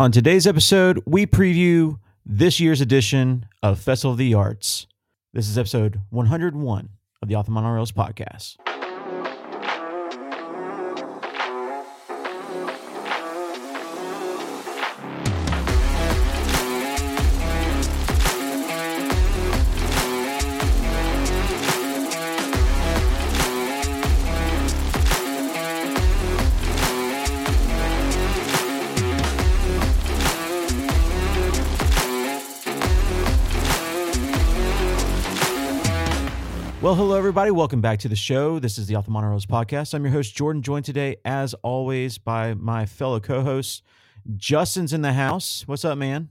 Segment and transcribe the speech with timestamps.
[0.00, 4.86] On today's episode, we preview this year's edition of Festival of the Arts.
[5.32, 6.88] This is episode 101
[7.20, 8.67] of the the Monorails podcast.
[36.88, 37.50] Well, hello, everybody.
[37.50, 38.58] Welcome back to the show.
[38.58, 39.92] This is the Off the podcast.
[39.92, 43.82] I'm your host, Jordan, joined today, as always, by my fellow co hosts.
[44.36, 45.64] Justin's in the house.
[45.66, 46.30] What's up, man?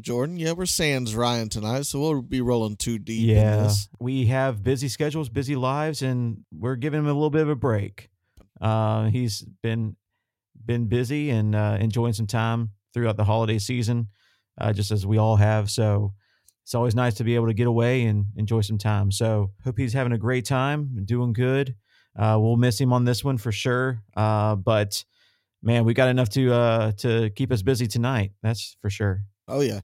[0.00, 3.30] Jordan, yeah, we're sans Ryan tonight, so we'll be rolling too deep.
[3.30, 3.56] in Yeah.
[3.58, 3.88] this.
[4.00, 7.54] We have busy schedules, busy lives, and we're giving him a little bit of a
[7.54, 8.10] break.
[8.60, 9.94] Uh, he's been
[10.66, 14.08] been busy and uh, enjoying some time throughout the holiday season,
[14.60, 15.70] uh, just as we all have.
[15.70, 16.12] So
[16.64, 19.10] it's always nice to be able to get away and enjoy some time.
[19.10, 21.74] So hope he's having a great time, doing good.
[22.18, 24.02] Uh, we'll miss him on this one for sure.
[24.16, 25.04] Uh, but
[25.62, 28.32] man, we got enough to uh, to keep us busy tonight.
[28.42, 29.22] That's for sure.
[29.48, 29.80] Oh yeah,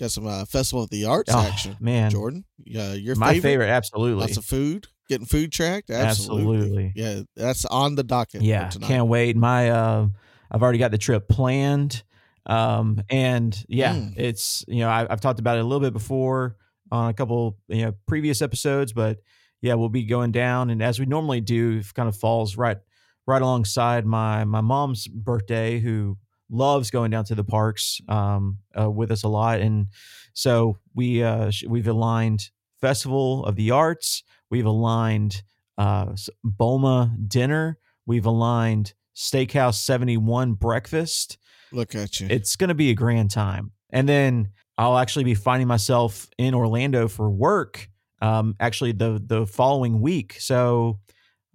[0.00, 1.76] got some uh, Festival of the Arts Oh, action.
[1.80, 3.42] man, Jordan, yeah, your my favorite?
[3.50, 4.20] favorite, absolutely.
[4.22, 5.90] Lots of food, getting food tracked.
[5.90, 6.54] Absolutely.
[6.56, 6.92] Absolutely.
[6.96, 8.42] Yeah, that's on the docket.
[8.42, 8.88] yeah tonight.
[8.88, 10.08] can't wait my uh
[10.50, 12.02] i've already got the trip planned
[12.46, 14.14] um and yeah Mm.
[14.16, 16.56] it's you know I, i've talked about it a little bit before
[16.92, 19.18] on a couple you know previous episodes but
[19.62, 22.78] yeah we'll be going down and as we normally do it kind of falls right
[23.26, 26.16] right alongside my my mom's birthday who
[26.48, 29.88] loves going down to the parks um uh, with us a lot and
[30.32, 32.50] so we uh we've aligned
[32.80, 35.42] festival of the arts we've aligned
[35.78, 41.38] uh boma dinner we've aligned steakhouse 71 breakfast
[41.76, 42.26] Look at you.
[42.30, 46.54] it's going to be a grand time and then i'll actually be finding myself in
[46.54, 47.88] orlando for work
[48.22, 50.98] um actually the the following week so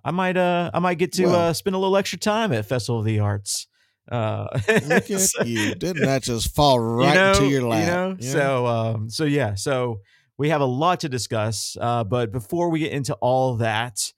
[0.06, 1.50] i might uh i might get to Well.
[1.50, 3.68] uh spend a little extra time at festival of the arts
[4.12, 4.48] uh
[4.88, 5.76] Look at so- you.
[5.76, 7.80] Didn't that just fall right you know, into your lap?
[7.82, 8.16] You know?
[8.20, 8.32] Yeah.
[8.32, 10.02] So um so yeah, so
[10.38, 11.78] we have a lot to discuss.
[11.80, 14.12] Uh but before we get into all that,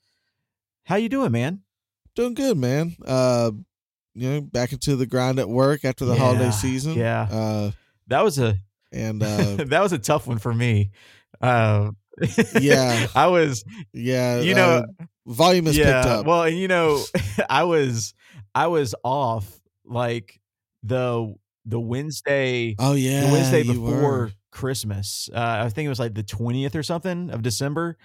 [0.85, 1.61] how you doing, man?
[2.15, 2.95] doing good, man.
[3.05, 3.51] Uh,
[4.15, 6.93] you know, back into the grind at work after the Yeah, holiday season.
[6.93, 7.27] yeah.
[7.31, 7.71] Uh,
[8.07, 8.55] That was a
[8.91, 10.91] and uh, that was a tough one for me.
[11.41, 11.91] Uh
[12.59, 13.07] Yeah.
[13.15, 13.63] I was
[13.93, 16.25] yeah, you know uh, volume is yeah, picked up.
[16.27, 17.03] Well, and you know,
[17.49, 18.13] I was
[18.53, 20.39] I was off like
[20.83, 21.33] the
[21.65, 24.31] the Wednesday oh yeah, the Wednesday before.
[24.51, 25.31] Christmas.
[25.33, 27.97] Uh, I think it was like the 20th or something of December.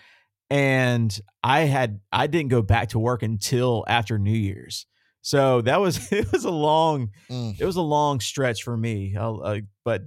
[0.49, 4.87] And I had I didn't go back to work until after New Year's.
[5.23, 7.61] So that was it was a long Mm.
[7.61, 9.17] it was a long stretch for me.
[9.17, 10.03] I'll, uh, but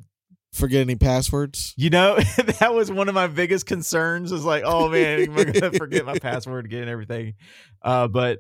[0.54, 1.74] Forget any passwords?
[1.78, 2.16] you know
[2.60, 4.32] that was one of my biggest concerns.
[4.34, 7.36] Was like, oh man, am I gonna forget my password again and everything?
[7.82, 8.40] Uh, but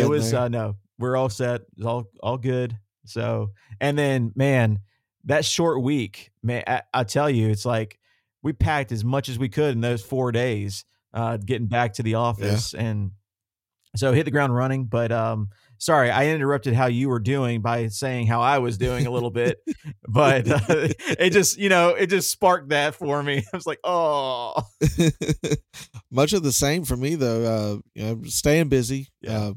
[0.00, 3.50] it was uh, no we're all set it's all all good so
[3.80, 4.78] and then man
[5.24, 7.98] that short week man I, I tell you it's like
[8.42, 12.02] we packed as much as we could in those four days uh getting back to
[12.04, 13.12] the office and
[13.96, 15.48] so hit the ground running but um
[15.82, 19.30] sorry i interrupted how you were doing by saying how i was doing a little
[19.30, 19.58] bit
[20.08, 23.80] but uh, it just you know it just sparked that for me i was like
[23.82, 24.54] oh
[26.10, 27.42] Much of the same for me though.
[27.44, 29.08] Uh, you know, staying busy.
[29.20, 29.38] Yeah.
[29.38, 29.52] Uh,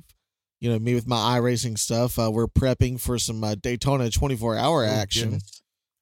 [0.61, 2.17] you know, me with my iRacing stuff.
[2.17, 5.39] Uh, we're prepping for some uh, Daytona 24 hour Oh, action.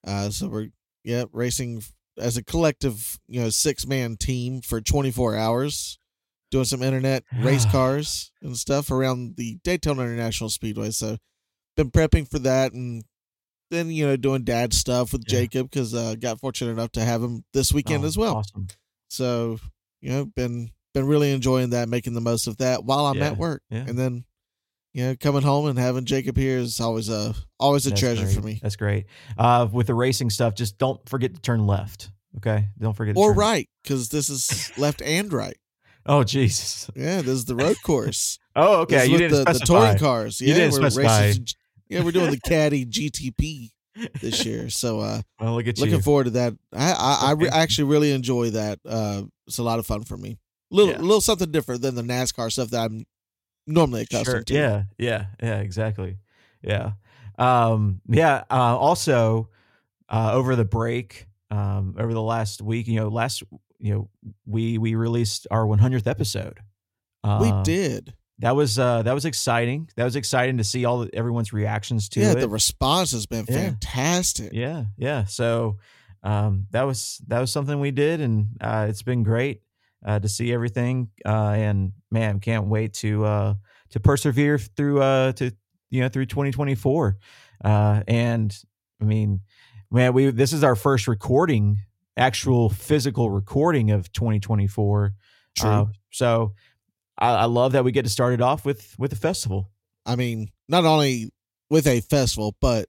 [0.06, 0.68] Uh, so we're
[1.02, 1.82] yeah racing
[2.16, 5.98] as a collective, you know, six man team for 24 hours,
[6.54, 10.90] doing some internet race cars and stuff around the Daytona International Speedway.
[10.92, 11.18] So
[11.76, 13.04] been prepping for that and.
[13.70, 15.40] Then you know doing dad stuff with Yeah.
[15.40, 18.36] Jacob because uh, got fortunate enough to have him this weekend Oh, as well.
[18.36, 18.68] awesome
[19.08, 19.58] So,
[20.00, 23.28] you know, been been really enjoying that, making the most of that while I'm Yeah,
[23.28, 23.62] at work.
[23.70, 23.84] yeah.
[23.88, 24.26] And then,
[24.92, 28.26] you know, coming home and having Jacob here is always a always a That's treasure
[28.28, 28.60] for me.
[28.62, 29.06] That's great.
[29.36, 32.10] Uh, with the racing stuff, just don't forget to turn left.
[32.36, 33.14] Okay, don't forget.
[33.16, 35.56] To Or right, because this is left and right.
[36.06, 36.90] Oh Jesus.
[36.94, 38.38] Yeah, this is the road course.
[38.54, 39.06] Oh okay.
[39.06, 40.40] You didn't the, the touring cars.
[40.40, 41.20] You Yeah, didn't we're specify.
[41.26, 41.46] racing-
[41.88, 43.70] Yeah, we're doing the Caddy GTP
[44.20, 44.68] this year.
[44.70, 46.00] So uh Well, look at looking you.
[46.02, 46.54] forward to that.
[46.72, 48.80] I I, actually really enjoy that.
[48.84, 50.38] Uh it's a lot of fun for me.
[50.70, 51.00] Little Yeah.
[51.00, 53.06] little something different than the NASCAR stuff that I'm
[53.66, 54.42] normally accustomed Sure.
[54.44, 54.54] to.
[54.54, 54.82] Yeah.
[54.98, 55.26] Yeah.
[55.42, 55.58] Yeah.
[55.60, 56.18] Exactly.
[56.62, 56.92] Yeah.
[57.38, 58.00] Um.
[58.08, 58.44] Yeah.
[58.50, 59.48] Uh, also,
[60.08, 63.42] uh, over the break, um, over the last week, you know, last,
[63.84, 64.08] you know,
[64.46, 66.58] we we released our 100th episode.
[67.22, 68.14] We Uh, did.
[68.38, 69.90] that was uh that was exciting.
[69.96, 72.22] That was exciting to see all the, everyone's reactions to it.
[72.24, 72.40] yeah, it.
[72.40, 73.56] the response has been Yeah.
[73.70, 74.52] fantastic.
[74.54, 75.24] Yeah, yeah.
[75.26, 75.76] So
[76.22, 79.60] um, that was that was something we did, and uh, it's been great
[80.04, 81.10] uh, to see everything.
[81.24, 83.54] Uh, and man, can't wait to uh,
[83.90, 85.52] to persevere through uh, to
[85.90, 87.18] you know through 2024.
[87.62, 88.56] Uh, and
[89.00, 89.40] I mean,
[89.90, 91.80] man, we this is our first recording,
[92.16, 95.12] actual physical recording of 2024.
[95.56, 95.68] True.
[95.68, 96.52] Uh, so
[97.18, 99.70] I, I love that we get to start it off with with a festival.
[100.06, 101.30] I mean, not only
[101.70, 102.86] with a festival, but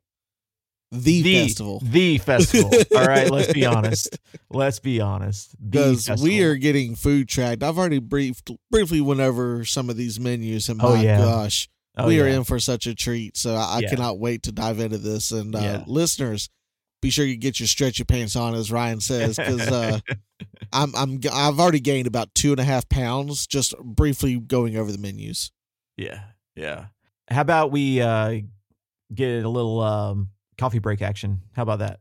[0.92, 1.81] the, festival.
[1.83, 2.72] The festival.
[2.95, 4.18] All right, let's be honest.
[4.50, 5.56] Let's be honest.
[5.69, 7.63] Because we are getting food tracked.
[7.63, 11.18] I've already briefed briefly went over some of these menus, and Oh, my yeah.
[11.18, 11.68] gosh,
[11.98, 13.36] Oh, we are in for such a treat.
[13.38, 13.89] So I, I Yeah.
[13.89, 15.31] cannot wait to dive into this.
[15.31, 15.83] And uh, Yeah.
[15.88, 16.50] listeners,
[17.02, 20.00] be sure you get your stretchy pants on, as Ryan says, because uh,
[20.74, 24.92] I'm I'm I've already gained about two and a half pounds just briefly going over
[24.92, 25.52] the menus.
[25.98, 26.22] yeah,
[26.56, 26.88] yeah.
[27.30, 28.40] How about we uh,
[29.14, 31.42] get a little um, coffee break action?
[31.54, 32.00] How about that?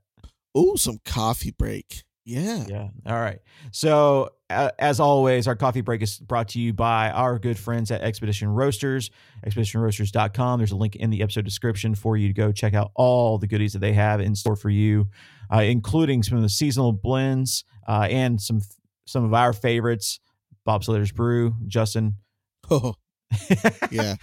[0.57, 2.05] Ooh, some coffee break.
[2.25, 2.65] Yeah.
[2.69, 2.89] Yeah.
[3.07, 3.39] All right.
[3.71, 7.91] So, uh, as always, our coffee break is brought to you by our good friends
[7.91, 9.11] at Expedition Roasters,
[9.47, 10.59] expeditionroasters.com.
[10.59, 13.47] There's a link in the episode description for you to go check out all the
[13.47, 15.09] goodies that they have in store for you,
[15.53, 18.61] uh, including some of the seasonal blends uh, and some
[19.07, 20.21] some of our favorites.
[20.65, 22.17] Bob Slater's Brew, Justin.
[22.71, 22.95] Oh,
[23.91, 24.15] yeah.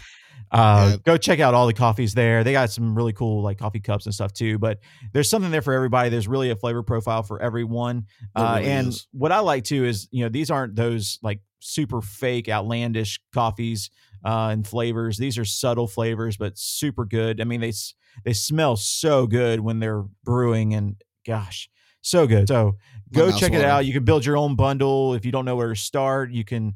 [0.51, 0.97] Uh, Yeah.
[1.03, 2.43] Go check out all the coffees there.
[2.43, 4.57] They got some really cool like coffee cups and stuff too.
[4.57, 4.79] But
[5.13, 6.09] there's something there for everybody.
[6.09, 8.05] There's really a flavor profile for everyone.
[8.35, 9.07] Uh, really and is.
[9.11, 13.89] what I like too is you know these aren't those like super fake outlandish coffees
[14.25, 15.17] uh, and flavors.
[15.17, 17.39] These are subtle flavors, but super good.
[17.41, 17.93] I mean they s-
[18.25, 20.95] they smell so good when they're brewing, and
[21.25, 21.69] gosh,
[22.01, 22.47] so good.
[22.49, 22.75] So
[23.13, 23.85] go check it out.
[23.85, 26.31] You can build your own bundle if you don't know where to start.
[26.31, 26.75] You can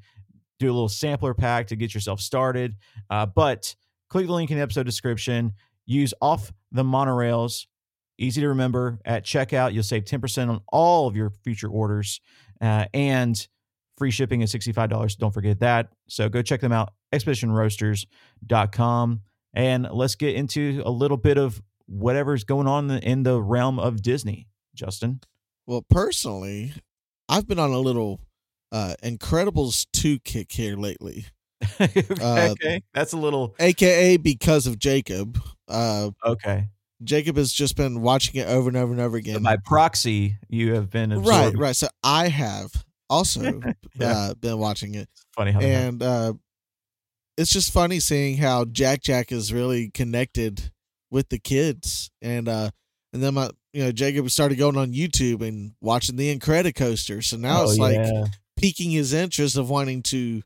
[0.60, 2.76] do a little sampler pack to get yourself started.
[3.10, 3.76] Uh, but
[4.10, 5.54] click the link in the episode description.
[5.86, 7.66] Use off the monorails.
[8.18, 9.74] Easy to remember at checkout.
[9.74, 12.22] You'll save 10% on all of your future orders
[12.62, 13.48] uh, and
[13.98, 15.18] free shipping is $65.
[15.18, 15.90] Don't forget that.
[16.08, 19.22] So go check them out, expeditionroasters.com.
[19.54, 24.02] And let's get into a little bit of whatever's going on in the realm of
[24.02, 25.22] Disney, Justin.
[25.66, 26.74] Well, personally,
[27.30, 28.20] I've been on a little
[28.76, 31.26] uh Incredibles 2 kick here lately.
[31.80, 32.82] Uh, okay.
[32.94, 35.40] That's a little AKA because of Jacob.
[35.68, 36.68] Uh okay.
[37.04, 39.42] Jacob has just been watching it over and over and over again.
[39.44, 41.60] By proxy, you have been right, absorbed.
[41.60, 41.76] right.
[41.76, 42.72] So I have
[43.10, 43.62] also
[44.00, 44.12] Yeah.
[44.12, 45.10] uh been watching it.
[45.36, 45.60] Funny how.
[45.62, 46.34] And uh
[47.38, 50.72] it's just funny seeing how Jack Jack is really connected
[51.12, 52.12] with the kids.
[52.22, 52.70] And uh
[53.14, 57.24] and then my you know, Jacob started going on YouTube and watching the Incredicoaster.
[57.24, 58.26] So now Oh, it's like yeah.
[58.66, 60.42] Piquing his interest of wanting to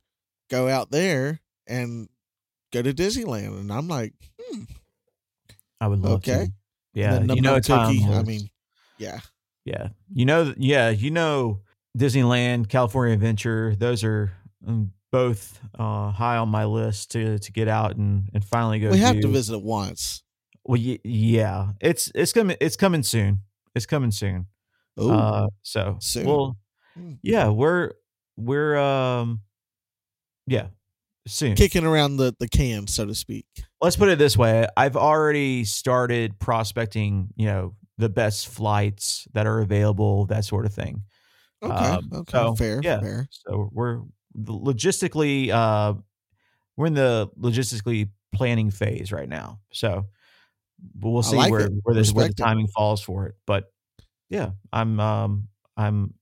[0.49, 2.09] go out there and
[2.73, 3.57] go to Disneyland.
[3.57, 4.63] And I'm like, hmm,
[5.79, 6.45] I would love okay.
[6.45, 6.51] to.
[6.93, 8.03] Yeah, you know, Cookie.
[8.03, 8.49] I mean,
[8.97, 9.21] yeah,
[9.63, 11.61] yeah, you know, yeah, you know,
[11.97, 13.73] Disneyland, California Adventure.
[13.77, 14.33] Those are
[14.67, 18.89] um, both uh, high on my list to to get out and and finally go.
[18.89, 20.23] we have to visit it once.
[20.65, 22.57] Well, yeah, it's it's coming.
[22.59, 23.43] It's coming soon.
[23.75, 24.47] It's coming soon.
[24.97, 26.25] Oh, Uh, so soon.
[26.25, 26.57] well,
[26.95, 27.13] Hmm.
[27.21, 27.91] yeah, we're
[28.39, 29.41] we're um,
[30.47, 30.67] yeah,
[31.27, 31.55] soon.
[31.55, 33.45] kicking around the the can, so to speak.
[33.81, 39.45] let's put it this way i've already started prospecting you know the best flights that
[39.45, 41.03] are available that sort of thing
[41.61, 43.01] Okay, Um, okay, so, fair, yeah.
[43.01, 43.27] fair.
[43.31, 44.01] so we're
[44.37, 45.93] logistically uh
[46.77, 50.05] we're in the logistically planning phase right now so
[51.01, 51.73] we'll see like where it.
[51.83, 53.65] where, the, where the timing falls for it but
[54.29, 56.13] yeah i'm um i'm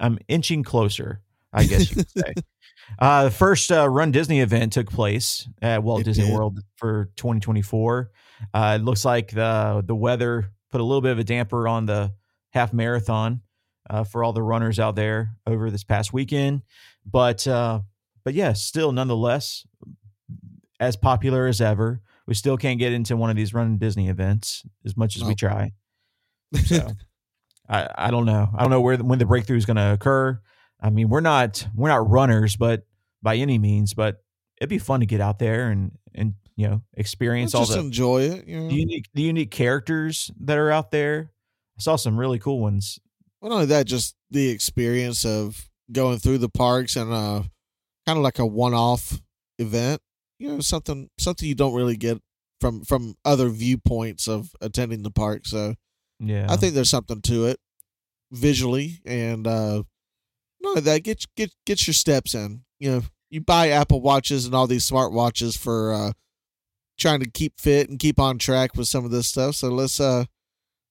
[0.00, 1.22] i'm inching closer
[1.54, 2.34] i guess you could say
[2.98, 6.34] uh, the first uh, Run Disney event took place at Walt It Disney did.
[6.34, 8.10] World for 2024.
[8.52, 11.86] Uh, it looks like the the weather put a little bit of a damper on
[11.86, 12.12] the
[12.50, 13.40] half marathon
[13.88, 16.62] uh, for all the runners out there over this past weekend.
[17.06, 17.80] But uh,
[18.24, 19.66] but yeah, still nonetheless
[20.80, 22.00] as popular as ever.
[22.26, 25.34] We still can't get into one of these Run Disney events as much as we
[25.34, 25.72] try.
[26.66, 26.88] So
[27.68, 28.48] I, I don't know.
[28.56, 30.40] I don't know where the, when the breakthrough is going to occur.
[30.84, 32.86] I mean, we're not we're not runners, but
[33.22, 34.22] by any means, but
[34.60, 37.80] it'd be fun to get out there and and you know experience all just the,
[37.80, 38.46] enjoy it.
[38.46, 38.68] You know?
[38.68, 41.32] the unique the unique characters that are out there.
[41.78, 42.98] I saw some really cool ones.
[43.40, 47.42] Well, Not only that, just the experience of going through the parks and uh,
[48.06, 49.20] kind of like a one-off
[49.58, 50.02] event.
[50.38, 52.20] You know, something something you don't really get
[52.60, 55.46] from from other viewpoints of attending the park.
[55.46, 55.76] So
[56.20, 57.58] Yeah, I think there's something to it
[58.30, 59.84] visually, and uh,
[60.66, 62.62] only that, get get get your steps in.
[62.78, 66.12] You know, you buy Apple watches and all these smart watches for uh,
[66.98, 69.54] trying to keep fit and keep on track with some of this stuff.
[69.54, 70.24] So let's uh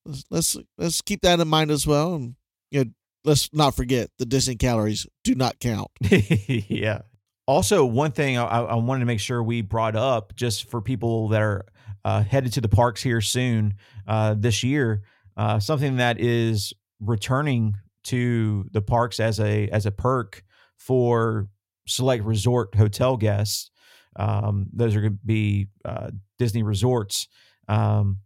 [0.06, 2.16] let's let's, let's keep that in mind as well.
[2.16, 2.36] And
[2.72, 2.92] you know,
[3.24, 5.90] let's not forget the Disney calories do not count.
[6.02, 7.02] yeah.
[7.46, 11.28] Also, one thing I, I wanted to make sure we brought up just for people
[11.30, 11.66] that are
[12.06, 13.76] uh, headed to the parks here soon
[14.08, 15.04] uh, this year,
[15.36, 20.44] uh, something that is returning to the parks as a as a perk
[20.78, 21.48] for
[21.88, 23.72] select resort hotel guests.
[24.16, 27.28] Um, those are going to be uh, Disney resorts.
[27.68, 28.20] Um,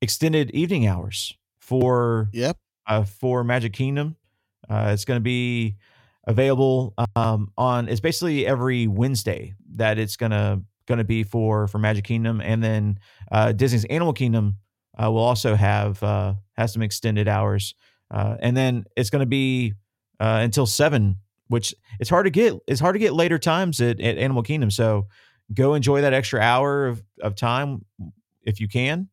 [0.00, 2.56] extended evening hours for Yep.
[2.86, 4.16] uh, for Magic Kingdom.
[4.68, 5.76] Uh, it's going to be
[6.26, 7.88] available um, on.
[7.88, 12.98] It's basically every Wednesday that it's gonna gonna be for for Magic Kingdom, and then
[13.32, 14.56] uh, Disney's Animal Kingdom
[15.02, 17.74] uh, will also have uh, has some extended hours,
[18.14, 19.74] uh, and then it's going to be
[20.20, 21.16] uh, until seven,
[21.48, 22.54] which it's hard to get.
[22.66, 24.70] It's hard to get later times at, at Animal Kingdom.
[24.70, 25.08] So
[25.52, 27.84] go enjoy that extra hour of, of time
[28.44, 29.08] if you can,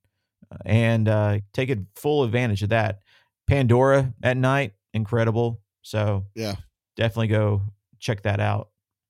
[0.66, 3.00] and uh, take a full advantage of that.
[3.48, 5.60] Pandora at night, incredible.
[5.82, 6.56] So Yeah.
[6.96, 7.64] definitely go
[8.00, 8.70] check that out.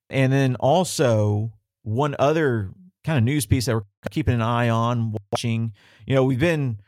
[0.10, 1.52] And then also
[1.84, 2.72] one other
[3.04, 5.74] kind of news piece that we're keeping an eye on, watching.
[6.06, 6.80] You know, we've been,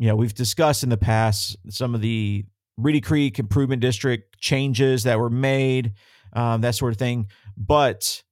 [0.00, 2.46] you know, we've discussed in the past some of the
[2.78, 5.92] Reedy Creek Improvement District changes that were made,
[6.32, 7.26] um, that sort of thing.
[7.54, 8.22] But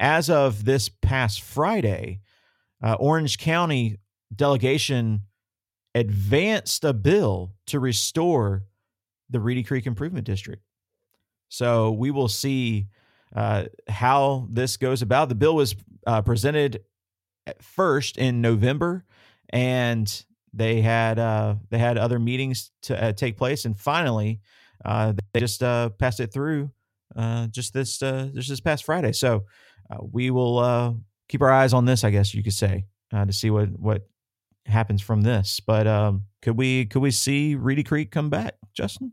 [0.00, 2.20] as of this past Friday,
[2.82, 3.98] uh, Orange County
[4.34, 5.20] delegation
[5.94, 8.64] advanced a bill to restore
[9.28, 10.62] the Reedy Creek Improvement District.
[11.50, 12.86] So we will see
[13.36, 15.28] uh, how this goes about.
[15.28, 16.84] The bill was uh, presented
[17.60, 19.04] first in November,
[19.50, 24.40] and they had uh, they had other meetings to uh, take place, and finally
[24.84, 26.70] uh, they just uh, passed it through
[27.16, 29.12] uh, just this uh, just this past Friday.
[29.12, 29.44] So
[29.90, 30.92] uh, we will uh,
[31.28, 34.08] keep our eyes on this, I guess you could say, uh, to see what what
[34.66, 35.60] happens from this.
[35.60, 39.12] But um, could we could we see Reedy Creek come back, Justin?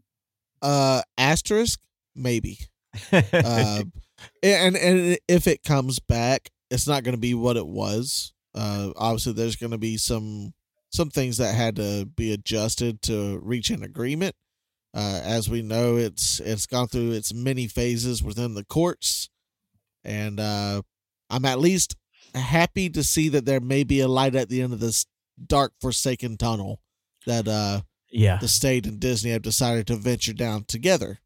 [0.62, 1.80] Uh, asterisk
[2.16, 2.60] maybe.
[4.42, 8.34] And and if it comes back, it's not going to be what it was.
[8.56, 10.54] Uh, obviously, there's going to be some
[10.96, 14.36] some things that had to be adjusted to reach an agreement.
[14.94, 19.30] Uh, as we know, it's it's gone through its many phases within the courts,
[20.06, 20.82] and uh,
[21.30, 21.98] I'm at least
[22.34, 25.06] happy to see that there may be a light at the end of this
[25.46, 26.80] dark, forsaken tunnel
[27.26, 31.20] that uh, yeah, the state and Disney have decided to venture down together.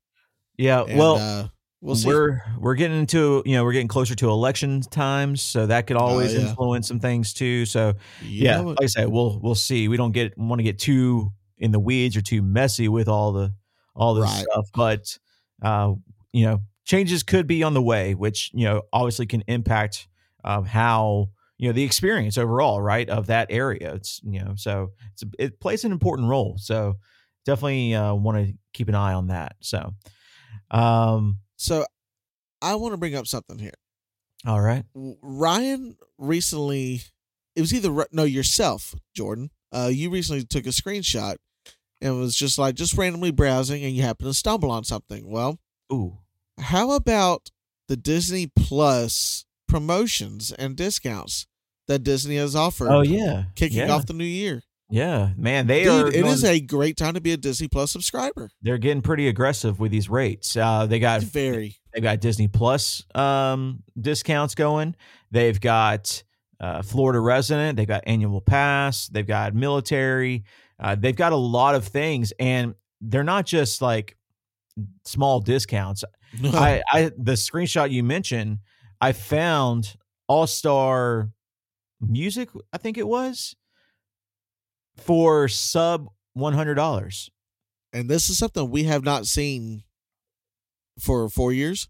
[0.58, 0.84] yeah.
[0.84, 1.48] And, well, uh,
[1.82, 2.14] we'll see.
[2.14, 5.98] we're we're getting into you know we're getting closer to election times, so that could
[5.98, 6.56] always Oh, yeah.
[6.56, 7.66] influence some things too.
[7.66, 7.94] So
[8.38, 9.88] You yeah, know like I said, we'll we'll see.
[9.88, 13.32] We don't get want to get too in the weeds or too messy with all
[13.32, 13.54] the
[13.96, 14.48] all this Right.
[14.52, 15.18] stuff, but
[15.62, 15.94] uh,
[16.32, 20.08] you know, changes could be on the way, which you know obviously can impact
[20.44, 23.94] um, how you know the experience overall, right, of that area.
[23.96, 26.58] It's you know, so it's it plays an important role.
[26.60, 26.98] So
[27.46, 29.56] definitely uh, want to keep an eye on that.
[29.62, 29.92] So,
[30.72, 31.86] um, So
[32.62, 33.74] I want to bring up something here.
[34.48, 37.02] all right, Ryan recently,
[37.56, 39.52] it was either no yourself, Jordan.
[39.72, 41.36] Uh, you recently took a screenshot
[42.02, 45.30] and was just like just randomly browsing, and you happened to stumble on something.
[45.30, 45.60] Well,
[45.92, 46.20] ooh,
[46.58, 47.50] how about
[47.90, 51.46] the Disney Plus promotions and discounts
[51.90, 52.88] that Disney has offered?
[52.90, 53.92] oh yeah, kicking yeah.
[53.92, 56.06] off the new year, Yeah, man, they are.
[56.06, 56.16] dude.
[56.16, 58.50] It is going- a great time to be a Disney Plus subscriber.
[58.62, 60.56] they're getting pretty aggressive with these rates.
[60.58, 64.96] Uh, they got It's very they've got Disney Plus um, discounts going.
[65.32, 66.24] They've got
[66.60, 67.78] uh, Florida resident.
[67.78, 69.08] They've got annual pass.
[69.08, 70.44] They've got military.
[70.80, 74.18] Uh, they've got a lot of things, and they're not just like
[75.06, 76.04] small discounts.
[76.44, 78.60] I, I the screenshot you mentioned,
[79.02, 79.96] I found
[80.28, 81.30] All Star
[82.02, 82.50] Music.
[82.74, 83.56] I think it was
[85.02, 87.30] for sub one hundred dollars.
[87.94, 89.84] and this is something we have not seen
[91.00, 91.88] for four years.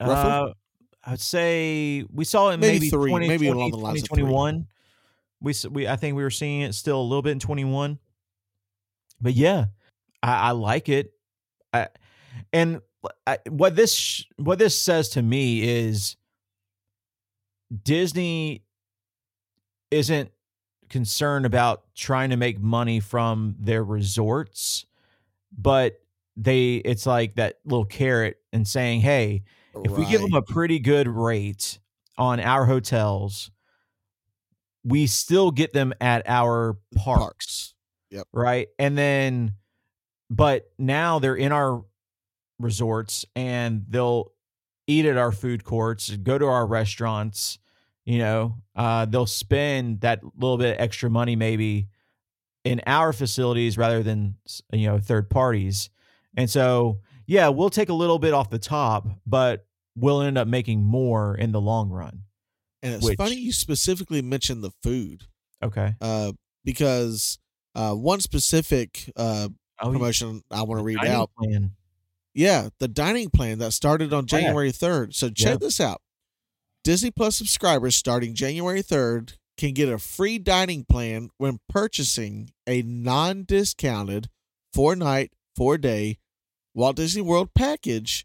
[0.00, 0.30] Roughly?
[0.30, 0.52] Uh,
[1.04, 4.08] I'd say we saw it Maybe maybe, three, 20, maybe 20, along the lines of
[4.08, 4.22] three.
[4.22, 4.66] 2021.
[5.40, 7.98] We we I think we were seeing it still a little bit in 21.
[9.20, 9.66] But yeah,
[10.22, 11.12] I, I like it.
[11.72, 11.88] I,
[12.52, 12.80] and
[13.26, 16.16] I, what this sh- what this says to me is
[17.84, 18.64] Disney
[19.90, 20.30] isn't
[20.88, 24.86] concerned about trying to make money from their resorts,
[25.56, 26.00] but
[26.36, 29.42] they it's like that little carrot and saying, "Hey,
[29.84, 31.78] if we give them a pretty good rate
[32.16, 33.50] on our hotels,
[34.84, 37.74] we still get them at our parks,
[38.10, 38.26] Yep.
[38.32, 38.68] right?
[38.78, 39.54] And then,
[40.30, 41.84] but now they're in our
[42.58, 44.32] resorts and they'll
[44.86, 47.58] eat at our food courts, go to our restaurants.
[48.08, 51.88] You know, uh, they'll spend that little bit extra money maybe
[52.64, 54.36] in our facilities rather than
[54.72, 55.90] you know third parties.
[56.34, 60.48] And so, yeah, we'll take a little bit off the top, but we'll end up
[60.48, 62.22] making more in the long run.
[62.82, 65.24] And it's Which- funny you specifically mentioned the food
[65.62, 65.92] Okay.
[66.00, 66.32] uh,
[66.64, 67.38] because
[67.74, 69.50] uh, one specific uh,
[69.82, 71.30] Oh, promotion I want to read out.
[71.38, 71.72] plan.
[72.34, 74.40] Yeah, the dining plan that started on Oh, yeah.
[74.44, 75.14] January 3rd.
[75.14, 75.56] So check Yeah.
[75.58, 76.00] this out.
[76.88, 82.80] Disney Plus subscribers starting January 3rd can get a free dining plan when purchasing a
[82.80, 84.30] non discounted
[84.72, 86.16] four night, four day
[86.72, 88.24] Walt Disney World package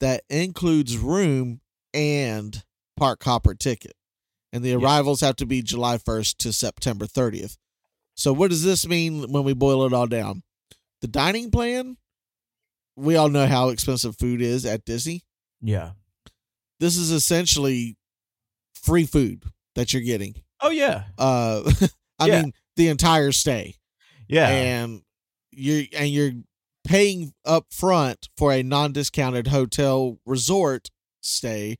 [0.00, 1.60] that includes room
[1.92, 2.64] and
[2.96, 3.92] park hopper ticket.
[4.54, 7.58] And the arrivals have to be July 1st to September 30th.
[8.14, 10.44] So, what does this mean when we boil it all down?
[11.02, 11.98] The dining plan,
[12.96, 15.24] we all know how expensive food is at Disney.
[15.60, 15.90] Yeah.
[16.80, 17.97] This is essentially
[18.82, 19.44] free food
[19.74, 20.34] that you're getting.
[20.60, 21.04] Oh yeah.
[21.18, 21.70] Uh,
[22.18, 22.42] I Yeah.
[22.42, 23.76] mean, the entire stay,
[24.28, 24.48] Yeah.
[24.48, 25.02] and
[25.52, 26.32] you're and you're
[26.84, 30.88] paying up front for a non-discounted hotel resort
[31.20, 31.76] stay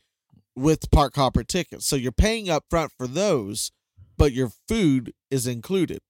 [0.55, 1.87] with park hopper tickets.
[1.87, 3.71] So you're paying up front for those,
[4.17, 6.01] but your food is included.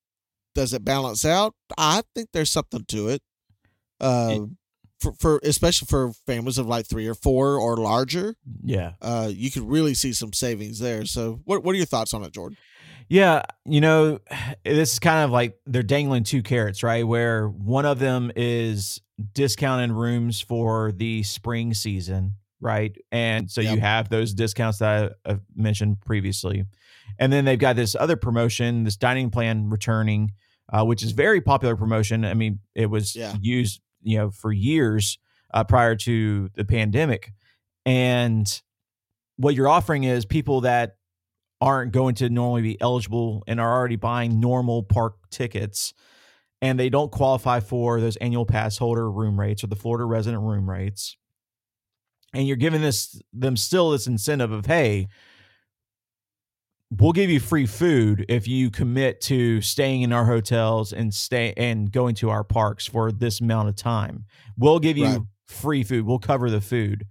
[0.55, 1.55] Does it balance out?
[1.77, 3.23] I think there's something to it.
[4.01, 4.47] Uh,
[5.01, 8.93] for, for especially for families of like three or four or larger, yeah.
[9.01, 11.05] uh, you could really see some savings there.
[11.07, 12.57] So, what what are your thoughts on it, Jordan?
[13.09, 14.19] Yeah, you know,
[14.65, 17.07] this is kind of like they're dangling two carrots, right?
[17.07, 19.01] Where one of them is
[19.33, 22.95] discounting rooms for the spring season, right?
[23.11, 26.65] And so you have those discounts that I mentioned previously.
[27.19, 30.33] And then they've got this other promotion, this dining plan returning,
[30.71, 32.25] uh, which is very popular promotion.
[32.25, 33.35] I mean, it was Yeah.
[33.41, 35.19] used, you know, for years
[35.53, 37.33] uh, prior to the pandemic.
[37.85, 38.63] And
[39.37, 40.97] what you're offering is people that
[41.61, 45.93] aren't going to normally be eligible and are already buying normal park tickets
[46.63, 50.43] and they don't qualify for those annual pass holder room rates or the Florida resident
[50.43, 51.17] room rates.
[52.35, 55.09] And you're giving this them still this incentive of hey,
[56.91, 61.53] we'll give you free food if you commit to staying in our hotels and stay
[61.57, 64.25] and going to our parks for this amount of time.
[64.57, 65.21] We'll give you Right.
[65.47, 66.07] free food.
[66.07, 67.05] We'll cover the food.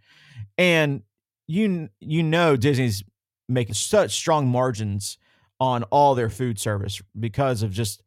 [0.58, 1.04] And
[1.48, 3.04] you you know Disney's
[3.48, 5.18] making such strong margins
[5.60, 8.02] on all their food service because of just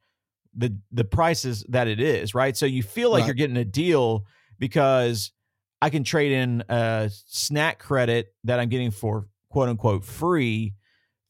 [0.54, 2.56] the the prices that it is, right?
[2.56, 3.26] So you feel like Right.
[3.28, 4.26] you're getting a deal
[4.58, 5.32] because
[5.80, 10.74] I can trade in a snack credit that I'm getting for quote unquote free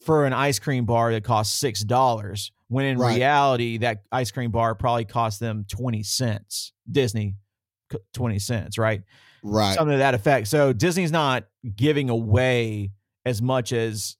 [0.01, 2.53] for an ice cream bar that costs six dollars.
[2.69, 3.17] When in Right.
[3.17, 6.73] reality, that ice cream bar probably cost them twenty cents.
[6.91, 7.35] Disney,
[8.15, 9.03] twenty cents, right?
[9.43, 9.75] Right.
[9.75, 10.49] something to that effect.
[10.49, 12.91] So Disney's not giving away
[13.25, 14.17] as much as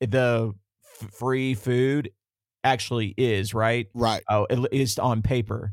[0.00, 0.52] the
[1.00, 2.10] f- free food
[2.62, 3.88] actually is, right?
[3.94, 4.22] Right.
[4.28, 5.72] Oh, at least on paper.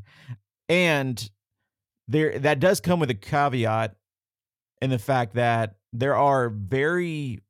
[0.70, 1.30] And
[2.08, 3.94] there that does come with a caveat
[4.80, 7.40] in the fact that there are very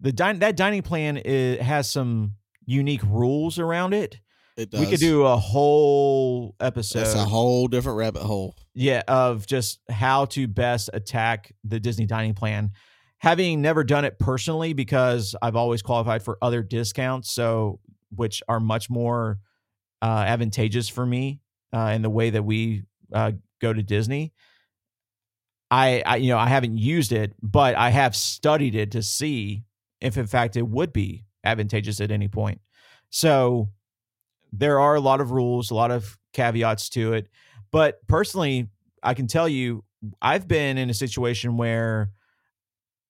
[0.00, 2.34] the din- that dining plan is, has some
[2.66, 4.20] unique rules around it.
[4.56, 4.80] It does.
[4.80, 8.54] We could do a whole episode That's a whole different rabbit hole.
[8.74, 12.72] yeah, of just how to best attack the Disney dining plan.
[13.18, 17.80] Having never done it personally because I've always qualified for other discounts, so
[18.14, 19.38] which are much more
[20.02, 21.40] uh, advantageous for me
[21.74, 24.32] uh, in the way that we uh, go to Disney.
[25.70, 29.64] I, I, you know, I haven't used it, but I have studied it to see
[30.00, 32.60] if, in fact, it would be advantageous at any point.
[33.10, 33.70] So
[34.52, 37.28] there are a lot of rules, a lot of caveats to it.
[37.72, 38.68] But personally,
[39.02, 39.84] I can tell you,
[40.20, 42.10] I've been in a situation where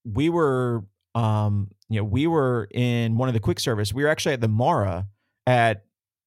[0.05, 3.93] we were, um, you know, we were in one of the quick service.
[3.93, 5.07] We were actually at the Mara
[5.47, 5.85] at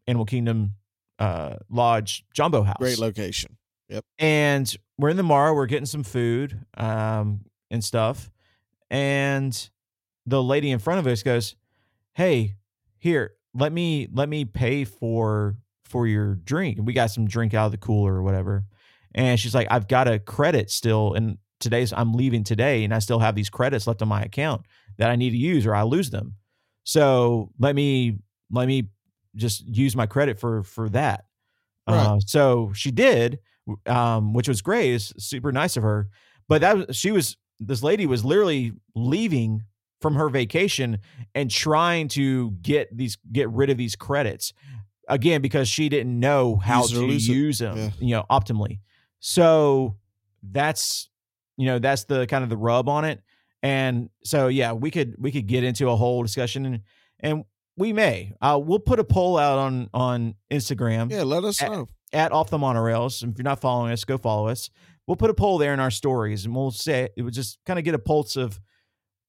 [0.08, 0.76] Animal Kingdom
[1.20, 3.58] uh, Lodge Jambo House Great location.
[3.90, 4.06] Yep.
[4.20, 5.54] And we're in the Mara.
[5.54, 8.30] We're getting some food um, and stuff,
[8.90, 9.70] and
[10.26, 11.56] the lady in front of us goes,
[12.14, 12.56] "Hey,
[13.00, 17.54] here, let me let me pay for for your drink." And we got some drink
[17.54, 18.66] out of the cooler or whatever,
[19.16, 23.00] and she's like, "I've got a credit still, and today's I'm leaving today, and I
[23.00, 24.64] still have these credits left on my account
[24.98, 26.36] that I need to use, or I lose them.
[26.84, 28.20] So let me
[28.52, 28.90] let me
[29.36, 31.26] just use my credit for for that."
[31.88, 31.98] Right.
[31.98, 33.40] Uh, so she did,
[33.86, 34.94] um, which was great.
[34.94, 36.10] It's super nice of her.
[36.48, 39.64] But that was, she was this lady was literally leaving
[40.04, 41.00] from her vacation
[41.34, 44.54] and trying to get these get rid of these credits
[45.08, 46.92] again because she didn't know how Use
[47.28, 47.90] to use them, Yeah.
[48.00, 48.80] you know, optimally.
[49.20, 49.98] So
[50.44, 51.10] that's
[51.58, 53.22] you know that's the kind of the rub on it.
[53.64, 56.80] And so yeah, we could we could get into a whole discussion and
[57.20, 57.46] and
[57.78, 58.34] we may.
[58.42, 61.10] Uh, we'll put a poll out on on Instagram.
[61.12, 61.88] Yeah, let us at, know.
[62.12, 63.24] At off the monorails.
[63.24, 64.70] If you're not following us, go follow us.
[65.08, 67.80] We'll put a poll there in our stories, and we'll say it would just kind
[67.80, 68.60] of get a pulse of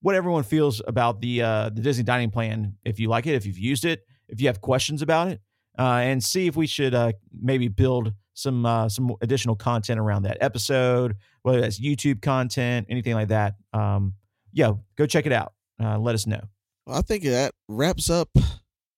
[0.04, 2.74] what everyone feels about the uh, the Disney dining plan.
[2.84, 5.40] If you like it, if you've used it, if you have questions about it,
[5.78, 10.24] uh, and see if we should uh, maybe build some uh, some additional content around
[10.24, 13.54] that episode, whether that's YouTube content, anything like that.
[13.72, 14.12] Um,
[14.52, 15.54] yeah, go check it out.
[15.82, 16.42] Uh, let us know.
[16.86, 18.28] Well, I think that wraps up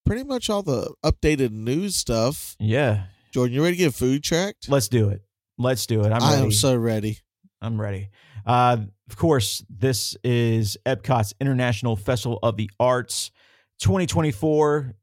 [0.05, 2.57] pretty much all the updated news stuff.
[2.59, 4.69] Yeah, Jordan, you ready to get food tracked?
[4.69, 5.23] let's do it.
[5.57, 6.11] Let's do it.
[6.11, 6.43] I'm I ready.
[6.47, 7.19] am so ready.
[7.63, 8.11] I'm ready.
[8.47, 8.79] Uh,
[9.09, 13.33] of course, this is Epcot's International Festival of the Arts
[13.81, 14.95] 2024.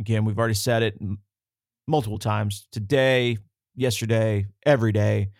[0.00, 0.98] Again, we've already said it
[1.86, 3.38] multiple times today,
[3.74, 5.30] yesterday, every day.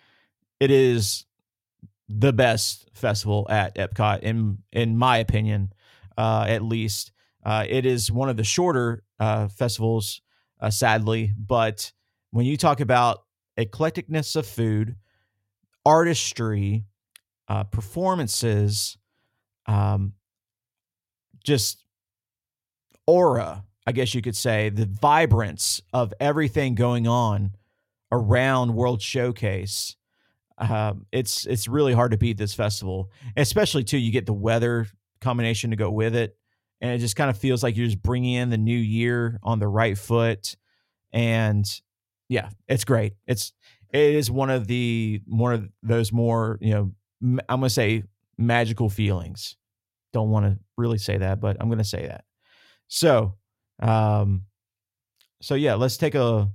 [0.58, 1.26] It is
[2.08, 5.72] the best festival at Epcot, in in my opinion,
[6.16, 7.12] uh, at least.
[7.44, 10.22] Uh, it is one of the shorter uh, festivals,
[10.60, 11.92] uh, sadly, but
[12.30, 13.24] when you talk about
[13.58, 14.96] eclecticness of food,
[15.84, 16.84] artistry,
[17.48, 18.96] uh, performances,
[19.66, 20.14] um,
[21.44, 21.84] just
[23.06, 27.52] aura, I guess you could say, the vibrance of everything going on
[28.10, 29.96] around World Showcase.
[30.58, 33.98] Um, it's it's really hard to beat this festival, especially too.
[33.98, 34.86] You get the weather
[35.20, 36.36] combination to go with it,
[36.80, 39.58] and it just kind of feels like you're just bringing in the new year on
[39.58, 40.54] the right foot.
[41.12, 41.66] And
[42.28, 43.14] yeah, it's great.
[43.26, 43.52] It's
[43.92, 48.04] it is one of the one of those more you know I'm gonna say
[48.38, 49.56] magical feelings.
[50.12, 52.24] Don't want to really say that, but I'm gonna say that.
[52.88, 53.34] So,
[53.80, 54.42] um,
[55.40, 56.50] so yeah, let's take a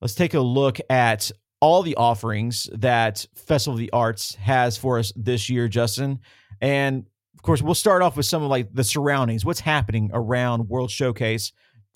[0.00, 4.98] let's take a look at all the offerings that Festival of the Arts has for
[4.98, 6.20] us this year, Justin.
[6.60, 10.68] And of course, we'll start off with some of like the surroundings, what's happening around
[10.68, 11.52] World Showcase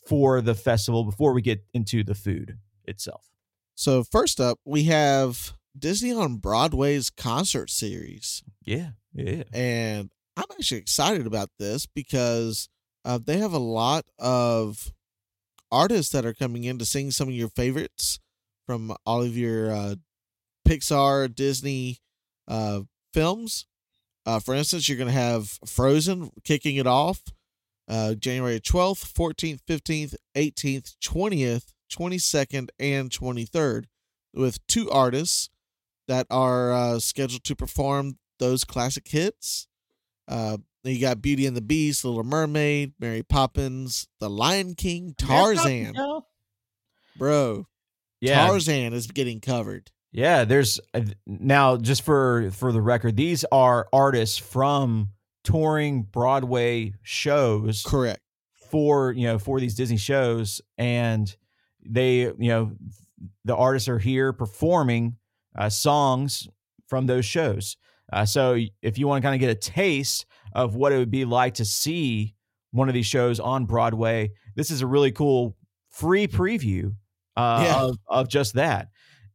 [0.06, 3.24] for the festival before we get into the food itself.
[3.74, 9.44] So first up, we have Disney on Broadway's concert series, Yeah, yeah.
[9.52, 12.68] and I'm actually excited about this because
[13.04, 14.92] uh, they have a lot of
[15.70, 18.18] artists that are coming in to sing some of your favorites
[18.66, 19.94] from all of your uh,
[20.66, 21.98] Pixar, Disney
[22.48, 22.82] uh,
[23.12, 23.66] films.
[24.24, 27.20] Uh, for instance, you're going to have Frozen kicking it off
[27.88, 33.84] uh, January 12th, 14th, 15th, 18th, 20th, 22nd, and 23rd
[34.32, 35.50] with two artists
[36.08, 39.68] that are uh, scheduled to perform those classic hits.
[40.28, 45.94] Uh, you got Beauty and the Beast, Little Mermaid, Mary Poppins, The Lion King, Tarzan.
[47.16, 47.66] Bro,
[48.20, 49.90] Yeah, Tarzan is getting covered.
[50.12, 55.08] Yeah, there's uh, now just for for the record, these are artists from
[55.44, 58.20] touring Broadway shows Correct.
[58.70, 61.34] for you know for these Disney shows, and
[61.84, 62.72] they you know
[63.44, 65.16] the artists are here performing
[65.56, 66.48] uh, songs
[66.86, 67.76] from those shows.
[68.12, 71.10] Uh, so if you want to kind of get a taste of what it would
[71.10, 72.34] be like to see
[72.70, 75.56] one of these shows on Broadway, this is a really cool
[75.90, 76.94] free preview
[77.36, 77.82] uh, Yeah.
[77.82, 78.88] of, of just that.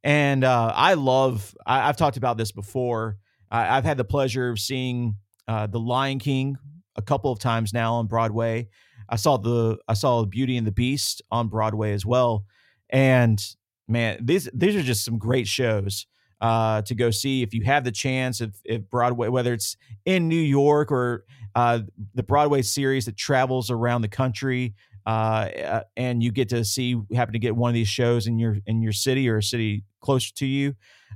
[0.03, 3.17] And uh, I love, I, I've talked about this before.
[3.49, 5.15] I, I've had the pleasure of seeing
[5.47, 6.57] uh, The Lion King
[6.95, 8.69] a couple of times now on Broadway.
[9.09, 12.45] I saw the I saw Beauty and the Beast on Broadway as well.
[12.89, 13.41] And
[13.87, 16.07] man, these these are just some great shows
[16.41, 18.41] uh, to go see if you have the chance.
[18.41, 21.79] If, if Broadway, whether it's in New York or uh,
[22.13, 26.95] the Broadway series that travels around the country, uh, uh, and you get to see
[27.15, 29.83] happen to get one of these shows in your in your city or a city
[30.01, 30.75] closer to you,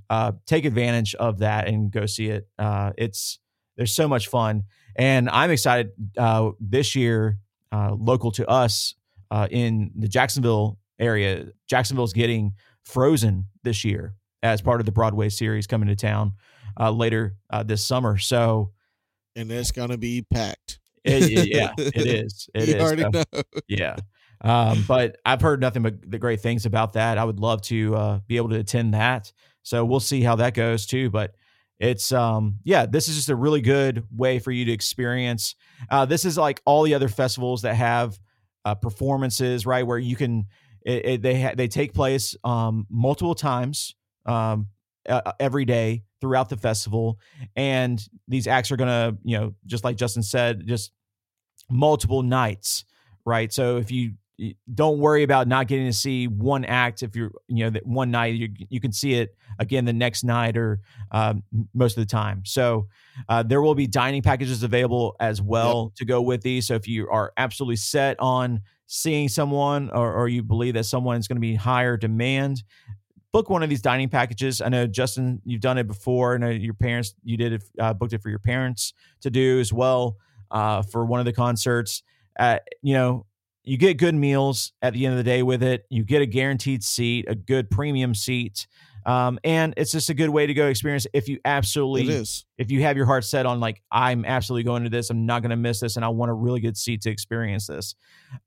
[0.09, 2.47] uh, take advantage of that and go see it.
[2.57, 3.39] Uh, it's
[3.77, 4.63] there's so much fun,
[4.95, 7.37] and I'm excited uh, this year.
[7.73, 8.95] Uh, local to us
[9.31, 12.53] uh, in the Jacksonville area, Jacksonville's getting
[12.85, 16.33] Frozen this year as part of the Broadway series coming to town
[16.79, 18.17] uh, later uh, this summer.
[18.17, 18.71] So
[19.35, 20.79] And it's going to be packed.
[21.03, 22.49] it- yeah, it is.
[22.55, 22.81] It you is.
[22.81, 23.41] already So- know.
[23.67, 23.95] yeah.
[24.43, 27.17] Um, but I've heard nothing but the great things about that.
[27.19, 29.31] I would love to uh, be able to attend that.
[29.63, 31.11] So we'll see how that goes too.
[31.11, 31.35] But
[31.79, 35.55] it's um yeah, this is just a really good way for you to experience.
[35.91, 38.19] Uh, this is like all the other festivals that have
[38.65, 39.85] uh, performances, right?
[39.85, 40.45] Where you can
[40.83, 44.67] it, it, they ha- they take place um, multiple times um,
[45.07, 47.19] uh, every day throughout the festival,
[47.55, 50.91] and these acts are gonna you know just like Justin said, just
[51.69, 52.85] multiple nights
[53.25, 53.51] right?
[53.51, 54.13] So if you
[54.73, 58.09] don't worry about not getting to see one act if you're you know that one
[58.09, 60.79] night you you can see it again the next night or
[61.11, 61.43] um,
[61.75, 62.41] most of the time.
[62.45, 62.87] So
[63.29, 66.67] uh, there will be dining packages available as well to go with these.
[66.67, 68.61] So if you are absolutely set on
[68.93, 72.61] seeing someone or, or you believe that someone is going to be higher demand,
[73.31, 74.59] book one of these dining packages.
[74.59, 76.37] I know Justin, you've done it before.
[76.37, 79.71] Know your parents, you did it, uh, booked it for your parents to do as
[79.71, 80.17] well
[80.51, 82.03] uh, for one of the concerts.
[82.37, 83.25] Uh, you know,
[83.63, 85.85] you get good meals at the end of the day with it.
[85.89, 88.67] You get a guaranteed seat, a good premium seat.
[89.05, 92.05] Um, and it's just a good way to go experience if you absolutely
[92.57, 95.41] if you have your heart set on like i'm absolutely going to this i'm not
[95.41, 97.95] going to miss this and i want a really good seat to experience this.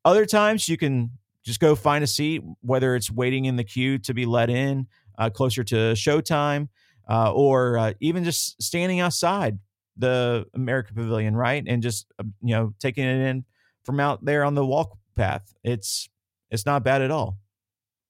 [0.05, 1.11] Other times you can
[1.43, 4.87] just go find a seat whether it's waiting in the queue to be let in
[5.19, 6.69] uh, closer to showtime
[7.09, 9.59] uh, or uh, even just standing outside
[9.97, 11.65] the america pavilion right?
[11.67, 13.45] And just uh, you know taking it in
[13.85, 15.55] from out there on the walk path.
[15.63, 16.09] It's
[16.51, 17.39] it's not bad at all.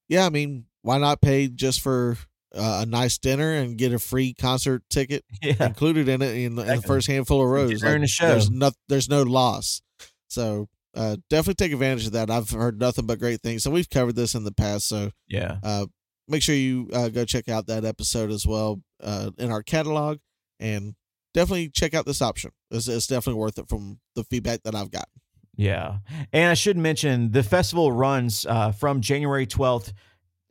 [0.09, 2.17] Yeah, I mean, why not pay just for
[2.57, 6.59] uh, a nice dinner and get a free concert ticket yeah included in it in,
[6.59, 7.83] in the first handful of rows?
[7.83, 8.29] And a show.
[8.29, 9.83] There's no there's no loss.
[10.29, 12.31] So uh, definitely take advantage of that.
[12.31, 13.63] I've heard nothing but great things.
[13.63, 14.89] So we've covered this in the past.
[14.89, 15.87] So yeah uh,
[16.29, 20.19] make sure you uh, go check out that episode as well uh, in our catalog
[20.61, 20.95] and
[21.33, 22.51] definitely check out this option.
[22.71, 25.13] It's, it's definitely worth it from the feedback that I've gotten.
[25.57, 25.99] Yeah.
[26.33, 29.93] And I should mention the festival runs uh, from January 12th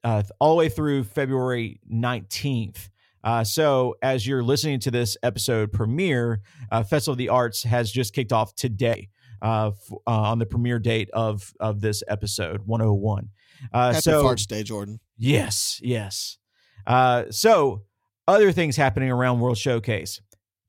[0.04, 2.89] uh, all the way through February 19th.
[3.24, 7.89] Uh, so, as you're listening to this episode premiere, uh, Festival of the Arts has
[7.89, 9.08] just kicked off today
[9.42, 13.30] uh, f- uh, on the premiere date of of this episode 101.
[13.72, 15.00] Uh, Happy so, Farts Day, Jordan.
[15.18, 16.38] Yes, yes.
[16.86, 17.84] Uh, so,
[18.28, 20.20] other things happening around World Showcase.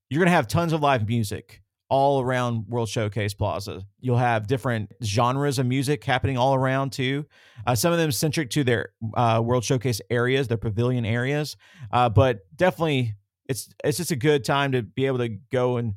[0.09, 3.83] You're going to have tons of live music all around World Showcase Plaza.
[4.01, 7.27] You'll have different genres of music happening all around too.
[7.67, 11.57] Uh, some of them centric to their uh, World Showcase areas, their pavilion areas.
[11.93, 13.15] Uh, but definitely,
[13.49, 15.95] it's it's just a good time to be able to go and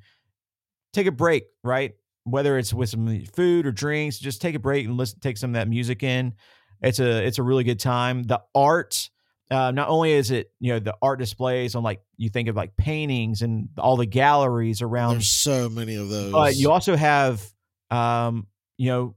[0.93, 1.93] take a break, right?
[2.25, 5.51] Whether it's with some food or drinks, just take a break and listen, take some
[5.51, 6.33] of that music in.
[6.81, 8.23] It's a it's a really good time.
[8.23, 9.09] The art,
[9.49, 12.55] uh, not only is it you know the art displays on like you think of
[12.55, 16.31] like paintings and all the galleries around, There's so many of those.
[16.33, 17.43] but you also have
[17.89, 19.15] um, you know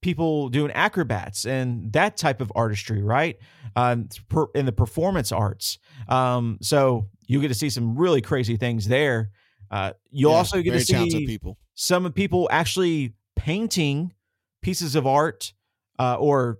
[0.00, 3.38] people doing acrobats and that type of artistry, right?
[3.76, 5.78] Um, per, in the performance arts.
[6.08, 9.30] Um, so you get to see some really crazy things there.
[9.70, 11.56] Uh, you'll Yeah, also get to see people.
[11.74, 14.12] some of people actually painting
[14.60, 15.52] pieces of art
[15.98, 16.58] uh, or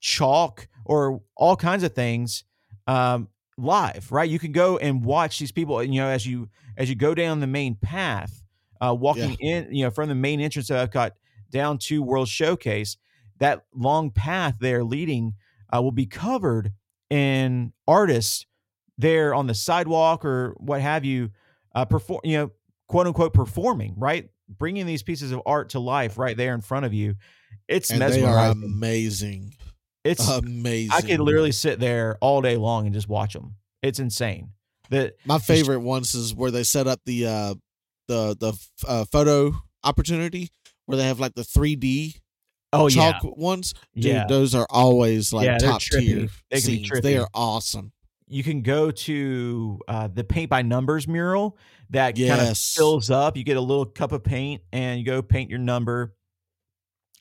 [0.00, 2.44] chalk or all kinds of things
[2.86, 4.28] um, live right?
[4.28, 7.40] You can go and watch these people you know as you as you go down
[7.40, 8.42] the main path
[8.80, 11.12] uh, walking in you know from the main entrance i've got
[11.50, 12.96] down to world showcase
[13.38, 15.34] that long path there leading
[15.74, 16.72] uh, will be covered
[17.10, 18.46] in artists
[18.96, 21.30] there on the sidewalk or what have you
[21.74, 22.50] uh, perform you know
[22.86, 24.28] quote unquote performing right?
[24.48, 27.16] Bringing these pieces of art to life right there in front of you.
[27.68, 28.62] It's And mesmerizing.
[28.64, 29.52] amazing.
[30.08, 30.92] It's Amazing.
[30.92, 34.50] i could literally sit there all day long and just watch them it's insane
[34.90, 37.54] that My favorite ones is where they set up the uh
[38.08, 38.52] the the
[38.86, 39.52] uh, photo
[39.84, 40.50] opportunity
[40.86, 42.18] where they have like the 3D
[42.72, 43.74] oh yeah chalk ones.
[43.94, 47.00] Dude, yeah those are always like Yeah, top tier They can be scenes.
[47.02, 47.92] They are awesome.
[48.28, 51.58] you can go to uh, the paint by numbers mural
[51.90, 53.36] that kind of fills up.
[53.36, 56.14] You get a little cup of paint and you go paint your number.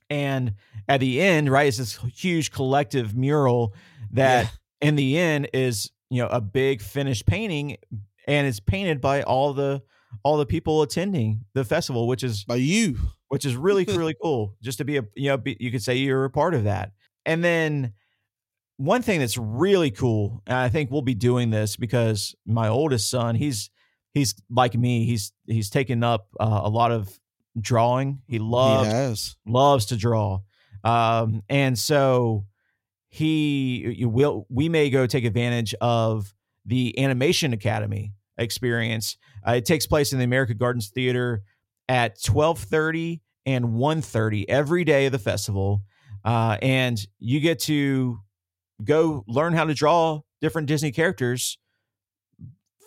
[0.10, 0.54] And
[0.88, 3.74] at the end, right, it's this huge collective mural
[4.12, 4.88] that Yeah.
[4.88, 7.78] in the end is you know a big finished painting
[8.28, 9.82] and it's painted by all the
[10.24, 12.98] all the people attending the festival which is By you.
[13.28, 15.96] which is really really cool just to be a you know be, you could say
[15.98, 16.94] you're a part of that
[17.26, 17.92] and then
[18.78, 23.10] one thing that's really cool and i think we'll be doing this because my oldest
[23.10, 23.70] son he's
[24.14, 27.20] he's like me he's he's taken up uh, a lot of
[27.60, 28.22] drawing.
[28.28, 28.88] He loves
[29.44, 30.40] he loves to draw.
[30.84, 32.46] Um and so
[33.10, 36.34] he you will we may go take advantage of
[36.66, 39.18] the animation academy experience.
[39.48, 41.44] Uh, it takes place in the america gardens theater
[41.90, 45.82] at 12:30 and 1:30 every day of the festival.
[46.26, 48.20] Uh, and you get to
[48.84, 51.58] go learn how to draw different disney characters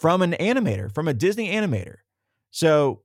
[0.00, 1.96] from an animator from a disney animator.
[2.50, 3.02] So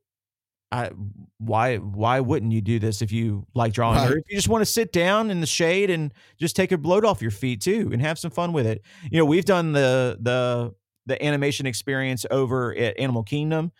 [0.75, 0.91] I,
[1.37, 4.61] why why wouldn't you do this if you like drawing or if you just want
[4.61, 7.89] to sit down in the shade and just take a load off your feet too
[7.93, 10.73] and have some fun with it you know we've done the the
[11.05, 13.71] the animation experience over at animal kingdom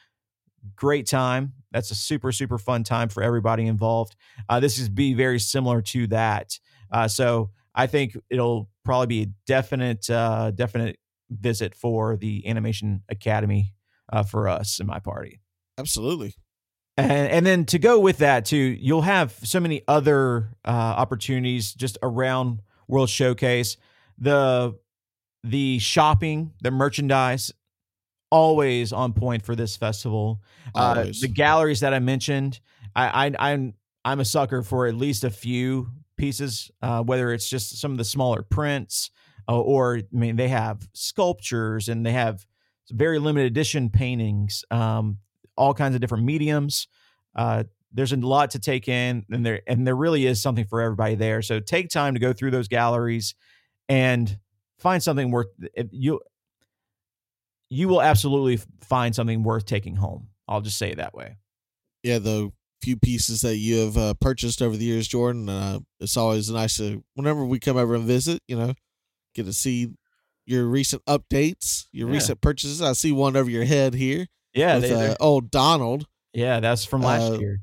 [0.76, 1.54] great time.
[1.72, 4.16] That's a super super fun time for everybody involved.
[4.50, 6.58] Uh, this is be very similar to that.
[6.92, 10.98] Uh, so I think it'll probably be a definite uh, definite
[11.30, 13.74] visit for the Animation Academy
[14.12, 15.42] uh, for us and my party.
[15.78, 16.36] Absolutely.
[16.98, 21.74] And, and then to go with that too, you'll have so many other uh, opportunities
[21.74, 23.78] just around World Showcase.
[24.18, 24.78] The
[25.44, 27.52] the shopping, the merchandise,
[28.32, 30.42] always on point for this festival.
[30.74, 32.60] Uh, the galleries that I mentioned,
[32.96, 33.74] I, I I'm
[34.06, 37.98] I'm a sucker for at least a few pieces, uh, whether it's just some of
[37.98, 39.12] the smaller prints
[39.48, 42.46] uh, or I mean they have sculptures and they have
[42.92, 45.20] very limited edition paintings, um,
[45.56, 46.88] all kinds of different mediums.
[47.36, 50.82] Uh, there's a lot to take in, and there and there really is something for
[50.82, 51.42] everybody there.
[51.42, 53.36] So take time to go through those galleries
[53.88, 54.38] and
[54.78, 55.48] find something worth
[55.92, 56.20] you.
[57.70, 60.28] You will absolutely find something worth taking home.
[60.48, 61.38] I'll just say it that way.
[62.04, 65.50] Yeah, the few pieces that you have uh, purchased over the years, Jordan.
[65.50, 68.42] Uh, it's always nice to whenever we come over and visit.
[68.48, 68.74] You know,
[69.34, 69.90] get to see
[70.46, 72.16] your recent updates, your yeah.
[72.16, 72.82] recent purchases.
[72.82, 74.28] I see one over your head here.
[74.56, 76.08] Yeah, with uh, old Donald.
[76.34, 77.60] Yeah, that's from last uh, year.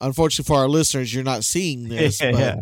[0.00, 2.56] Unfortunately for our listeners, you're not seeing this, but yeah.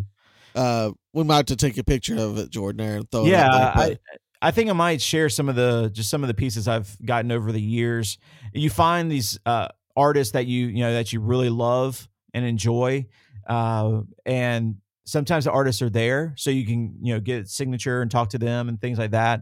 [0.55, 3.45] uh, we might have to take a picture of it, Jordan, there and throw yeah,
[3.85, 3.89] it.
[3.89, 3.97] Yeah,
[4.41, 6.95] I, I think I might share some of the just some of the pieces I've
[7.05, 8.17] gotten over the years.
[8.53, 13.07] You find these uh, artists that you you know that you really love and enjoy,
[13.47, 18.11] uh, and sometimes the artists are there so you can you know get signature and
[18.11, 19.41] talk to them and things like that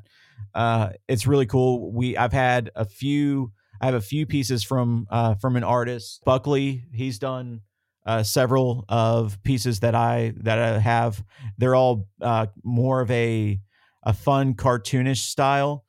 [0.55, 3.51] uh, it's really cool we i've had a few
[3.81, 7.61] i have a few pieces from uh, from an artist buckley he's done
[8.05, 11.23] uh, several of pieces that i that i have
[11.57, 13.59] they're all uh, more of a
[14.03, 15.85] a fun cartoonish style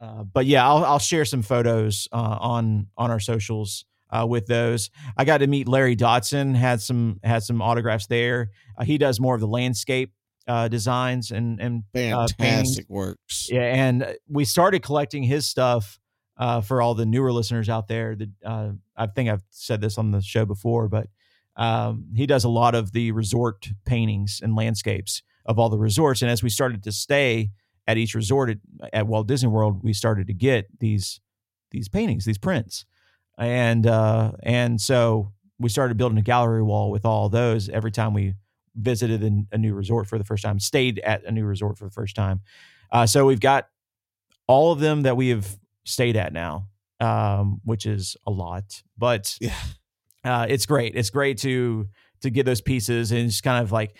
[0.00, 4.46] uh, but yeah I'll, I'll share some photos uh, on on our socials uh, with
[4.46, 4.90] those.
[5.16, 6.54] I got to meet Larry Dotson.
[6.54, 8.50] had some had some autographs there.
[8.76, 10.12] Uh, he does more of the landscape
[10.46, 13.48] uh, designs and and uh, fantastic works.
[13.50, 15.98] Yeah, and we started collecting his stuff
[16.36, 18.16] uh, for all the newer listeners out there.
[18.44, 21.08] Uh, I think I've said this on the show before, but
[21.56, 26.22] um, he does a lot of the resort paintings and landscapes of all the resorts.
[26.22, 27.50] And as we started to stay
[27.86, 28.58] at each resort at,
[28.92, 31.20] at Walt Disney World, we started to get these
[31.70, 32.84] these paintings, these prints
[33.38, 38.14] and uh, and so we started building a gallery wall with all those every time
[38.14, 38.34] we
[38.74, 41.84] visited a, a new resort for the first time, stayed at a new resort for
[41.84, 42.40] the first time.
[42.90, 43.68] Uh, so we've got
[44.46, 46.68] all of them that we have stayed at now,
[47.00, 49.54] um, which is a lot, but yeah,
[50.24, 50.94] uh, it's great.
[50.94, 51.88] It's great to
[52.22, 53.96] to get those pieces and just kind of like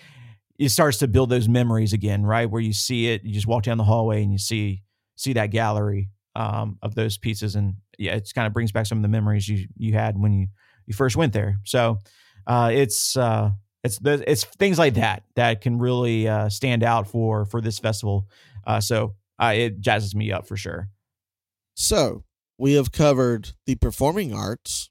[0.57, 2.49] it starts to build those memories again, right?
[2.49, 4.83] Where you see it, you just walk down the hallway and you see
[5.15, 8.97] see that gallery um, of those pieces, and yeah, it kind of brings back some
[8.97, 10.47] of the memories you you had when you
[10.85, 11.57] you first went there.
[11.65, 11.99] So
[12.47, 13.51] uh, it's uh,
[13.83, 18.27] it's it's things like that that can really uh, stand out for for this festival.
[18.65, 20.89] Uh, so uh, it jazzes me up for sure.
[21.75, 22.23] So
[22.57, 24.89] we have covered the performing arts.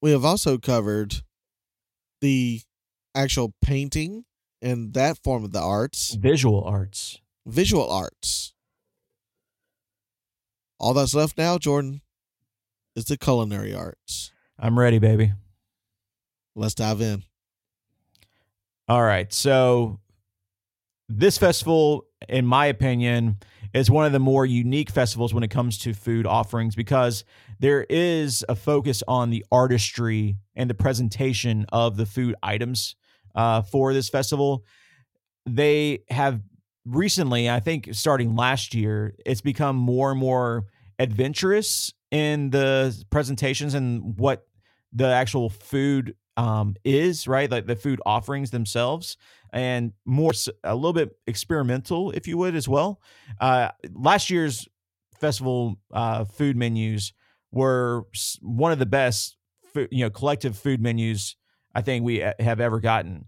[0.00, 1.16] We have also covered
[2.20, 2.60] the
[3.14, 4.24] actual painting
[4.60, 8.54] and that form of the arts, visual arts, visual arts.
[10.78, 12.00] All that's left now, Jordan,
[12.96, 14.32] is the culinary arts.
[14.58, 15.32] I'm ready, baby.
[16.54, 17.22] Let's dive in.
[18.88, 19.32] All right.
[19.32, 20.00] So,
[21.08, 23.38] this festival, in my opinion,
[23.74, 27.24] is one of the more unique festivals when it comes to food offerings because
[27.58, 32.96] there is a focus on the artistry and the presentation of the food items
[33.34, 34.64] uh, for this festival.
[35.46, 36.40] They have
[36.84, 40.66] recently, I think starting last year, it's become more and more
[40.98, 44.46] adventurous in the presentations and what
[44.92, 47.50] the actual food um, is, right?
[47.50, 49.16] Like the food offerings themselves,
[49.52, 50.32] and more
[50.64, 53.00] a little bit experimental, if you would, as well.
[53.40, 54.68] Uh, last year's
[55.20, 57.12] festival uh, food menus
[57.50, 58.04] were
[58.40, 59.36] one of the best,
[59.74, 61.36] you know, collective food menus
[61.74, 63.26] I think we uh, have ever gotten,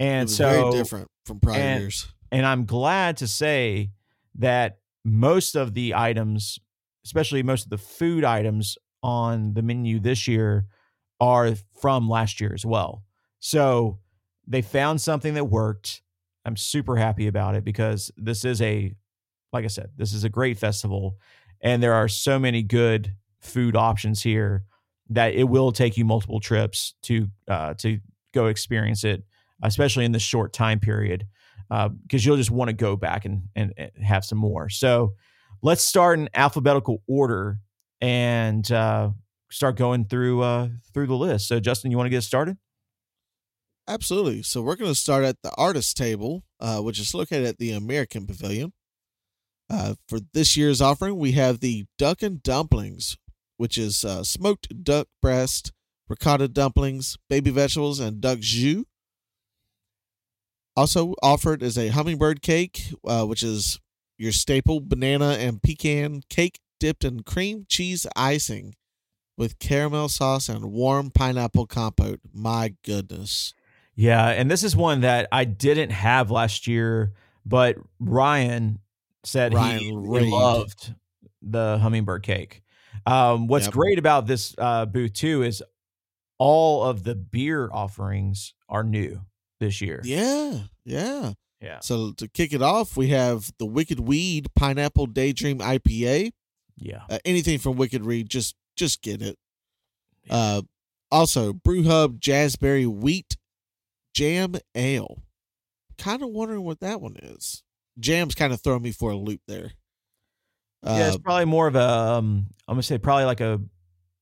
[0.00, 2.08] and so very different from prior and, years.
[2.32, 3.90] And I'm glad to say
[4.36, 6.58] that most of the items
[7.04, 10.66] especially most of the food items on the menu this year
[11.20, 13.04] are from last year as well.
[13.40, 13.98] So
[14.46, 16.02] they found something that worked.
[16.44, 18.94] I'm super happy about it because this is a,
[19.52, 21.16] like I said, this is a great festival.
[21.60, 24.64] And there are so many good food options here
[25.10, 28.00] that it will take you multiple trips to uh, to
[28.32, 29.22] go experience it,
[29.62, 31.26] especially in this short time period,
[31.68, 34.68] because uh, you'll just want to go back and, and, and have some more.
[34.68, 35.14] So
[35.62, 37.58] let's start in alphabetical order
[38.00, 39.10] and uh,
[39.54, 41.48] start going through uh, through the list.
[41.48, 42.58] So, Justin, you want to get started?
[43.86, 44.42] Absolutely.
[44.42, 47.72] So we're going to start at the artist table, uh, which is located at the
[47.72, 48.72] American Pavilion.
[49.68, 53.18] Uh, for this year's offering, we have the Duck and Dumplings,
[53.56, 55.72] which is uh, smoked duck breast,
[56.08, 58.84] ricotta dumplings, baby vegetables, and duck jus.
[60.76, 63.78] Also offered is a hummingbird cake, uh, which is
[64.18, 68.74] your staple banana and pecan cake dipped in cream cheese icing
[69.36, 72.20] with caramel sauce and warm pineapple compote.
[72.32, 73.54] My goodness.
[73.96, 77.12] Yeah, and this is one that I didn't have last year,
[77.46, 78.80] but Ryan
[79.24, 79.92] said Ryan he, he
[80.30, 80.94] loved
[81.42, 82.62] the hummingbird cake.
[83.06, 83.74] Um, what's Yep.
[83.74, 85.62] great about this uh, booth too is
[86.38, 89.20] all of the beer offerings are new
[89.60, 90.00] this year.
[90.04, 91.32] Yeah, yeah.
[91.60, 91.78] Yeah.
[91.80, 96.32] So to kick it off, we have the Wicked Weed Pineapple Daydream IPA.
[96.76, 97.02] Yeah.
[97.08, 99.36] Uh, anything from Wicked Weed, just just get it.
[100.30, 100.62] Uh,
[101.10, 103.36] also Brew Hub Jazzberry Wheat
[104.14, 105.22] Jam Ale.
[105.98, 107.62] Kind of wondering what that one is.
[107.98, 109.72] Jam's kind of throwing me for a loop there.
[110.84, 113.60] yeah, it's Uh, probably more of a um, I'm gonna say probably like a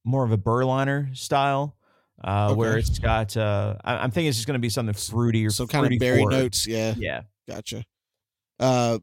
[0.04, 1.76] more of a Berliner style,
[2.22, 5.50] uh, where it's got uh, I, I'm thinking it's just gonna be something fruity or
[5.50, 6.66] some kind of berry notes.
[6.66, 7.22] Yeah, Yeah.
[7.48, 7.84] gotcha.
[8.60, 8.98] Uh,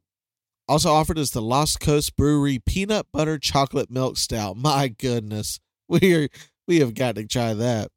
[0.69, 4.55] also offered is the Lost Coast Brewery Peanut Butter Chocolate Milk Stout.
[4.55, 5.59] My goodness,
[5.89, 6.29] we are
[6.67, 7.89] we have got to try that.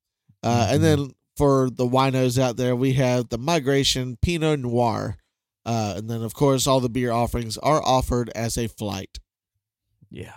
[0.42, 0.74] Uh, Mhm.
[0.74, 5.16] And then for the winos out there, we have the Migration Pinot Noir.
[5.64, 9.20] Uh, and then of course all the beer offerings are offered as a flight.
[10.10, 10.32] Yeah.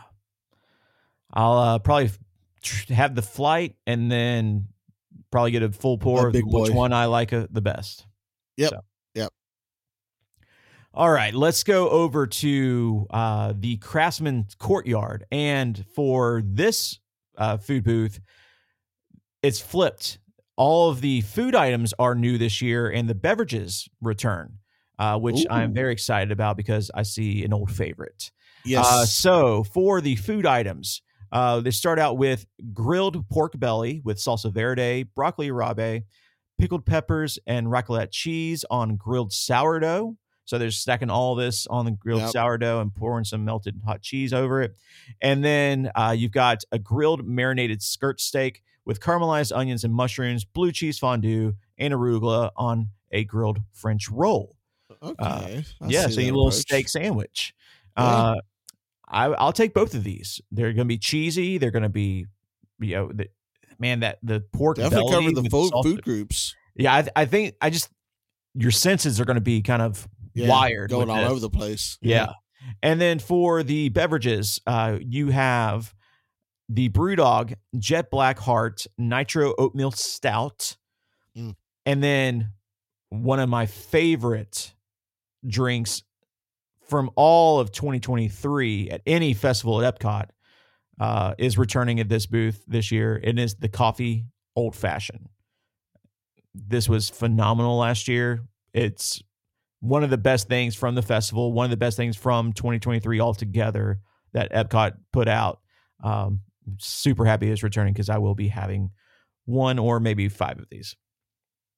[1.34, 2.12] I'll uh, probably
[2.90, 4.68] have the flight and then
[5.32, 6.72] probably get a full pour A of which boy.
[6.72, 8.06] one I like uh, the best.
[8.58, 8.72] Yep.
[8.74, 8.86] Yep.
[10.98, 15.26] All right, let's go over to uh, the Craftsman Courtyard.
[15.30, 17.02] And for this
[17.38, 18.22] uh, food booth,
[19.44, 20.20] it's flipped.
[20.56, 24.60] All of the food items are new this year, and the beverages return,
[24.98, 28.32] uh, which I'm very excited about because I see an old favorite.
[28.64, 28.86] Yes.
[28.86, 31.02] Uh, so for the food items,
[31.34, 36.04] uh, they start out with grilled pork belly with salsa verde, broccoli arabe,
[36.58, 40.16] pickled peppers, and raclette cheese on grilled sourdough.
[40.46, 42.32] So they're stacking all this on the grilled Yep.
[42.32, 44.76] sourdough and pouring some melted hot cheese over it.
[45.22, 50.46] And then uh, you've got a grilled marinated skirt steak with caramelized onions and mushrooms,
[50.46, 54.56] blue cheese fondue, and arugula on a grilled French roll
[55.02, 55.64] okay.
[55.82, 57.54] Uh, yeah, so that little steak sandwich.
[57.98, 58.04] Yeah.
[58.04, 58.36] Uh,
[59.08, 60.42] I, I'll take both of these.
[60.52, 61.58] They're going to be cheesy.
[61.58, 62.26] They're going to be,
[62.80, 63.30] you know, the,
[63.80, 66.56] man, that the pork Definitely cover the food, food groups.
[66.76, 67.90] Yeah, I, I think I just
[68.56, 71.32] your senses are going to be kind of Yeah, wired, going all this.
[71.32, 71.98] over the place.
[72.02, 72.34] Yeah.
[72.84, 75.94] And then for the beverages, uh, you have
[76.70, 80.78] the Brewdog Jet Black Heart Nitro Oatmeal Stout.
[81.38, 81.56] Mm.
[81.86, 82.52] And then
[83.10, 84.74] one of my favorite
[85.48, 86.04] drinks
[86.88, 90.30] from all of 2023 at any festival at Epcot
[91.00, 93.20] uh, is returning at this booth this year.
[93.24, 94.26] It is the coffee
[94.56, 95.30] old fashioned.
[96.54, 98.42] This was phenomenal last year.
[98.74, 99.22] It's
[99.80, 103.20] one of the best things from the festival, one of the best things from 2023
[103.20, 104.00] altogether
[104.34, 105.60] that Epcot put out.
[106.04, 106.42] Um,
[106.78, 108.92] super happy it's returning because I will be having
[109.46, 110.96] one or maybe five of these.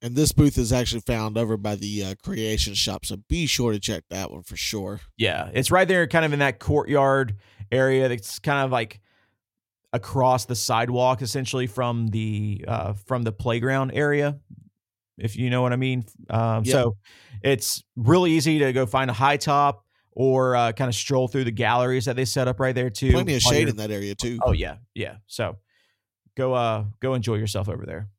[0.01, 3.71] And this booth is actually found over by the uh, Creation Shop, so be sure
[3.71, 4.99] to check that one for sure.
[5.17, 7.35] Yeah, it's right there, kind of in that courtyard
[7.71, 8.07] area.
[8.07, 9.01] That's kind of like
[9.93, 14.37] across the sidewalk, essentially from the uh, from the playground area,
[15.17, 16.05] if you know what I mean.
[16.29, 16.73] Um, Yep.
[16.73, 16.97] So
[17.43, 21.43] it's really easy to go find a high top or uh, kind of stroll through
[21.43, 23.11] the galleries that they set up right there too.
[23.11, 24.39] Plenty of shade you're- in that area too.
[24.43, 25.17] Oh yeah, yeah.
[25.27, 25.57] So
[26.35, 28.09] go uh go enjoy yourself over there.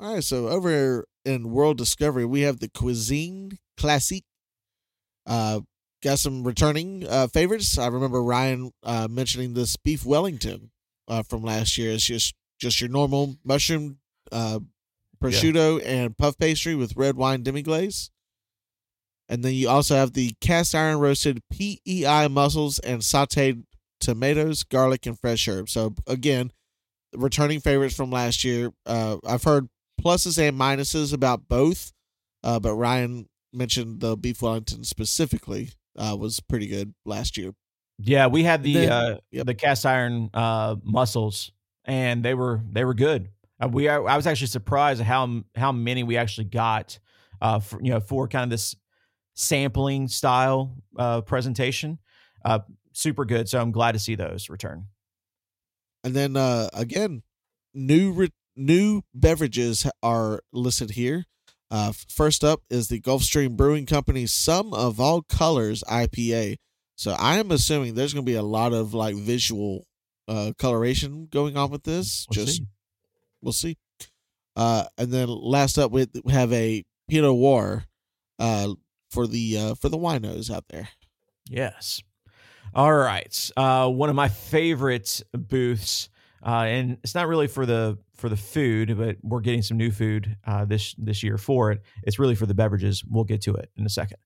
[0.00, 4.24] All right, so over in World Discovery, we have the Cuisine Classique.
[5.26, 5.60] Uh,
[6.02, 7.78] got some returning uh, favorites.
[7.78, 10.72] I remember Ryan uh, mentioning this beef Wellington
[11.06, 11.92] uh, from last year.
[11.92, 13.98] It's just just your normal mushroom,
[14.32, 14.58] uh,
[15.22, 18.10] prosciutto, and puff pastry with red wine demi glaze.
[19.28, 23.64] And then you also have the cast iron roasted PEI mussels and sauteed
[24.00, 25.72] tomatoes, garlic, and fresh herbs.
[25.72, 26.52] So again,
[27.14, 28.72] returning favorites from last year.
[28.84, 29.68] Uh, I've heard
[30.00, 31.92] pluses and minuses about both,
[32.42, 37.52] uh, but Ryan mentioned the beef Wellington specifically uh, was pretty good last year.
[37.98, 39.46] Yeah, we had the Then- uh yep.
[39.46, 41.52] the cast iron uh muscles
[41.84, 43.28] and they were they were good.
[43.62, 46.98] Uh, we I was actually surprised at how how many we actually got
[47.40, 48.74] uh for, you know for kind of this
[49.34, 51.98] sampling style uh presentation.
[52.44, 52.60] Uh
[52.92, 53.48] super good.
[53.48, 54.86] So I'm glad to see those return.
[56.04, 57.22] And then uh, again,
[57.74, 61.24] new re- new beverages are listed here.
[61.70, 66.56] Uh, first up is the Gulfstream Brewing Company's Sum of All Colors IPA.
[66.96, 69.86] So I am assuming there's going to be a lot of like visual
[70.28, 72.26] uh, coloration going on with this.
[72.28, 72.66] We'll Just see.
[73.42, 73.76] We'll see.
[74.56, 77.84] Uh, and then last up, we have a Pinot Noir
[78.38, 78.74] uh,
[79.10, 80.88] for the uh, for the winos out there.
[81.48, 82.02] Yes.
[82.74, 83.50] All right.
[83.56, 86.08] Uh, one of my favorite booths,
[86.44, 89.90] uh, and it's not really for the for the food, but we're getting some new
[89.90, 91.82] food uh, this this year for it.
[92.04, 93.04] It's really for the beverages.
[93.04, 94.18] We'll get to it in a second.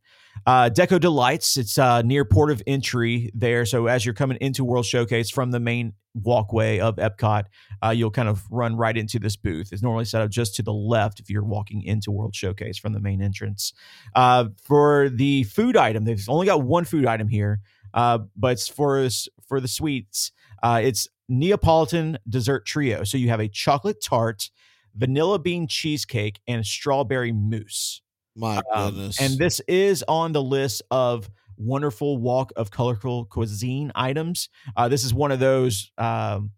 [0.44, 1.56] Uh, Deco Delights.
[1.56, 3.64] It's uh, near port of entry there.
[3.64, 7.44] So as you're coming into World Showcase from the main walkway of Epcot,
[7.82, 9.72] uh, you'll kind of run right into this booth.
[9.72, 12.92] It's normally set up just to the left if you're walking into World Showcase from
[12.92, 13.72] the main entrance.
[14.14, 17.60] Uh, for the food item, they've only got one food item here,
[17.94, 19.08] uh, but it's for
[19.48, 20.32] for the sweets.
[20.62, 23.04] Uh, it's Neapolitan dessert trio.
[23.04, 24.50] So you have a chocolate tart,
[24.94, 28.00] vanilla bean cheesecake, and strawberry mousse.
[28.34, 29.20] My Um, goodness.
[29.20, 34.48] and this is on the list of wonderful walk of colorful cuisine items.
[34.76, 36.50] Uh, this is one of those um,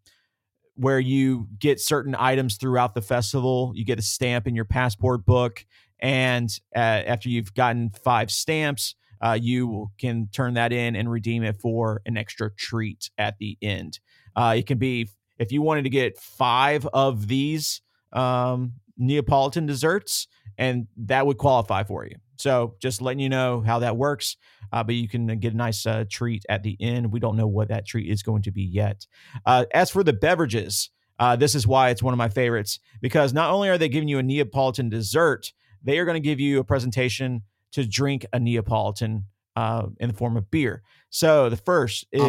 [0.74, 3.72] where you get certain items throughout the festival.
[3.76, 5.64] You get a stamp in your passport book,
[6.00, 11.42] and uh, after you've gotten five stamps, uh, you can turn that in and redeem
[11.44, 13.98] it for an extra treat at the end.
[14.38, 15.08] Uh, it can be
[15.38, 17.82] if you wanted to get five of these
[18.12, 22.14] um, Neapolitan desserts, and that would qualify for you.
[22.36, 24.36] So just letting you know how that works.
[24.72, 27.10] Uh, but you can get a nice uh, treat at the end.
[27.10, 29.06] We don't know what that treat is going to be yet.
[29.44, 33.32] Uh, as for the beverages, uh, this is why it's one of my favorites because
[33.32, 36.60] not only are they giving you a Neapolitan dessert, they are going to give you
[36.60, 39.24] a presentation to drink a Neapolitan
[39.56, 40.82] uh, in the form of beer.
[41.10, 42.20] So the first is.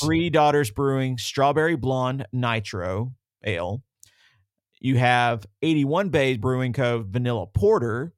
[0.00, 3.12] Three Daughters Brewing Strawberry Blonde Nitro
[3.44, 3.82] Ale.
[4.80, 7.04] You have 81 Bay Brewing Co.
[7.06, 8.12] Vanilla Porter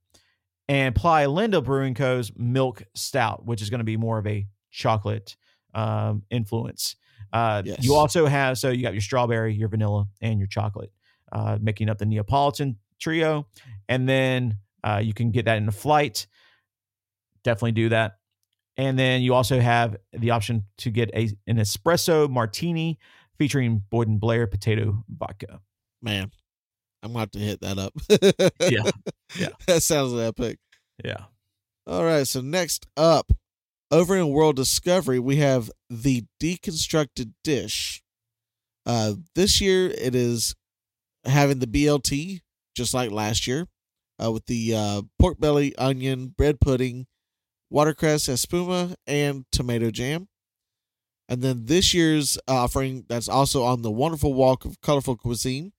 [0.68, 5.36] and Playalinda Brewing Co.'s Milk Stout, which is going to be more of a chocolate
[5.74, 6.96] um, influence.
[7.32, 7.84] Uh, Yes.
[7.84, 10.90] You also have, so you got your strawberry, your vanilla, and your chocolate,
[11.32, 13.46] uh, making up the Neapolitan trio.
[13.88, 16.26] And then uh, you can get that in a flight.
[17.44, 18.18] Definitely do that.
[18.76, 22.98] And then you also have the option to get a an espresso martini
[23.38, 25.60] featuring Boyd and Blair potato vodka.
[26.02, 26.30] Man,
[27.02, 27.92] I'm going to have to hit that up.
[28.60, 28.90] Yeah.
[29.36, 29.48] Yeah.
[29.66, 30.58] That sounds epic.
[31.04, 31.24] Yeah.
[31.84, 32.26] All right.
[32.26, 33.32] So next up,
[33.90, 38.02] over in World Discovery, we have the deconstructed dish.
[38.86, 40.54] Uh, this year it is
[41.24, 42.40] having the BLT,
[42.76, 43.66] just like last year,
[44.22, 47.06] uh, with the uh, pork belly, onion, bread pudding,
[47.76, 50.28] watercress espuma, and tomato jam.
[51.28, 55.72] And then this year's offering, that's also on the wonderful walk of colorful cuisine.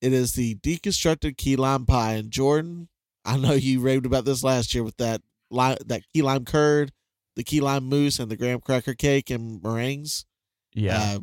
[0.00, 2.14] It is the deconstructed key lime pie.
[2.14, 2.88] And Jordan,
[3.24, 5.20] I know you raved about this last year with that
[5.50, 6.92] lime, that key lime curd,
[7.36, 10.24] the key lime mousse, and the graham cracker cake and meringues.
[10.72, 10.98] Yeah.
[10.98, 11.18] Uh,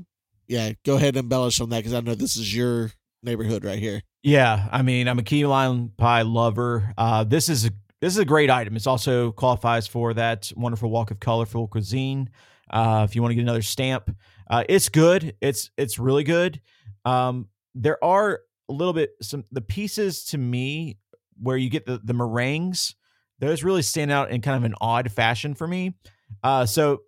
[0.48, 0.74] yeah.
[0.84, 2.92] Go ahead and embellish on that because I know this is your
[3.24, 4.04] neighborhood right here.
[4.22, 6.94] Yeah, I mean, I'm a key lime pie lover.
[6.98, 7.72] Uh, this is a
[8.06, 8.76] this is a great item.
[8.76, 12.30] It also qualifies for that wonderful walk of colorful cuisine.
[12.70, 14.16] Uh, if you want to get another stamp,
[14.48, 15.36] uh, it's good.
[15.42, 16.62] It's it's really good.
[17.04, 21.00] Um, there are a little bit some the pieces to me
[21.42, 22.94] where you get the the meringues.
[23.40, 25.96] Those really stand out in kind of an odd fashion for me.
[26.44, 27.02] Uh, so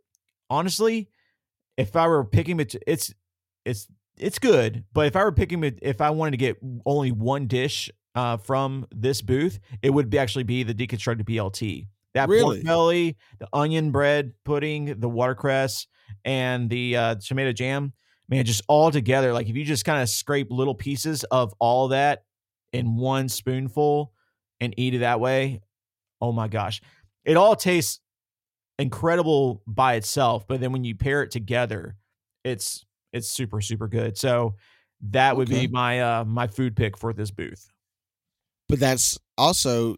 [0.50, 1.10] honestly,
[1.78, 3.14] if I were picking it, it's
[3.66, 3.88] it's
[4.18, 4.84] it's good.
[4.94, 8.38] But if I were picking it, if I wanted to get only one dish uh,
[8.38, 11.88] from this booth, it would be actually be the deconstructed BLT.
[12.14, 12.40] That Really?
[12.40, 15.88] pork belly, the onion bread pudding, the watercress,
[16.26, 17.94] and the uh, tomato jam.
[18.30, 19.34] Man, just all together.
[19.34, 22.24] Like if you just kind of scrape little pieces of all that
[22.74, 24.14] in one spoonful
[24.60, 25.62] and eat it that way,
[26.22, 26.82] oh my gosh,
[27.26, 28.02] it all tastes
[28.80, 30.48] incredible by itself.
[30.48, 31.98] But then when you pair it together,
[32.44, 34.18] it's it's super super good.
[34.18, 34.56] So
[35.02, 35.50] that would Okay.
[35.50, 37.70] be my uh my food pick for this booth.
[38.70, 39.96] But that's also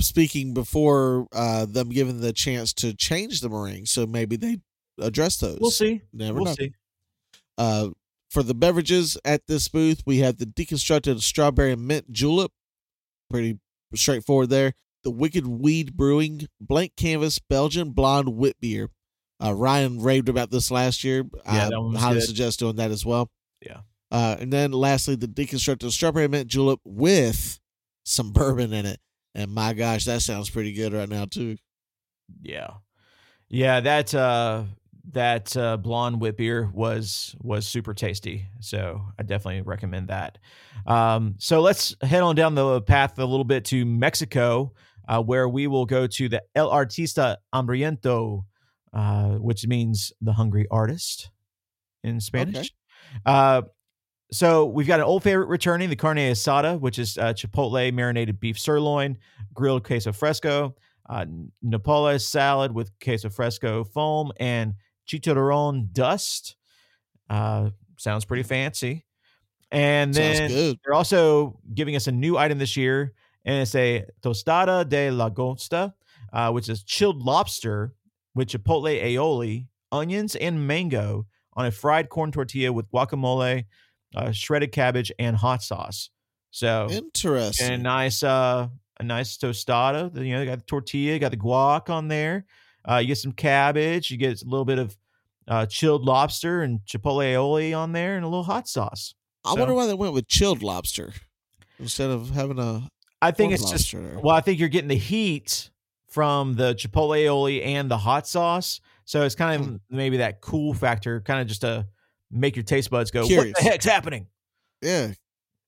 [0.00, 3.86] speaking before uh, them giving the chance to change the meringue.
[3.86, 4.58] So maybe they
[5.00, 5.58] address those.
[5.60, 6.02] We'll see.
[6.12, 6.54] Never we'll know.
[6.54, 6.72] see.
[7.56, 7.88] Uh,
[8.30, 12.52] for the beverages at this booth, we have the deconstructed strawberry mint julep.
[13.30, 13.58] Pretty
[13.94, 14.74] straightforward there.
[15.04, 18.90] The Wicked Weed Brewing Blank Canvas Belgian Blonde Wit Beer.
[19.42, 21.24] Uh, Ryan raved about this last year.
[21.46, 22.24] Yeah, I that one was highly good.
[22.24, 23.30] suggest doing that as well.
[23.64, 23.80] Yeah.
[24.10, 27.60] Uh, and then lastly, the deconstructed strawberry mint julep with
[28.08, 29.00] some bourbon in it.
[29.34, 31.56] And my gosh, that sounds pretty good right now too.
[32.42, 32.70] Yeah.
[33.48, 34.64] Yeah, that uh
[35.12, 38.46] that uh, blonde wit beer was was super tasty.
[38.60, 40.38] So I definitely recommend that.
[40.86, 44.74] Um, so let's head on down the path a little bit to Mexico,
[45.08, 48.44] uh, where we will go to the El Artista Hambriento,
[48.92, 51.30] uh, which means the hungry artist
[52.04, 52.72] in Spanish.
[53.26, 53.62] Okay.
[54.30, 58.38] So we've got an old favorite returning, the carne asada, which is uh, chipotle marinated
[58.38, 59.16] beef sirloin,
[59.54, 60.74] grilled queso fresco,
[61.08, 61.24] uh,
[62.18, 64.74] salad with queso fresco foam, and
[65.06, 66.56] chicharron dust.
[67.30, 69.06] Uh, sounds pretty fancy.
[69.70, 73.14] And then they're also giving us a new item this year,
[73.44, 75.94] and it's a tostada de langosta,
[76.32, 77.94] uh, which is chilled lobster
[78.34, 83.64] with chipotle aioli, onions, and mango on a fried corn tortilla with guacamole,
[84.14, 86.10] uh, shredded cabbage, and hot sauce.
[86.50, 87.66] So interesting.
[87.72, 90.14] and a nice, uh, a nice tostada.
[90.14, 92.46] You know, you got the tortilla, you got the guac on there.
[92.88, 94.96] Uh, you get some cabbage, you get a little bit of
[95.46, 99.14] uh, chilled lobster and chipotle aioli on there, and a little hot sauce.
[99.44, 101.12] I So- wonder why they went with chilled lobster
[101.78, 102.88] instead of having a.
[103.20, 104.18] I think it's just there.
[104.22, 105.70] well, I think you're getting the heat
[106.08, 109.76] from the chipotle aioli and the hot sauce, so it's kind of Hmm.
[109.90, 111.86] maybe that cool factor, kind of just to
[112.30, 113.54] make your taste buds go, Curious.
[113.54, 114.26] "What the heck's happening?"
[114.82, 115.12] Yeah,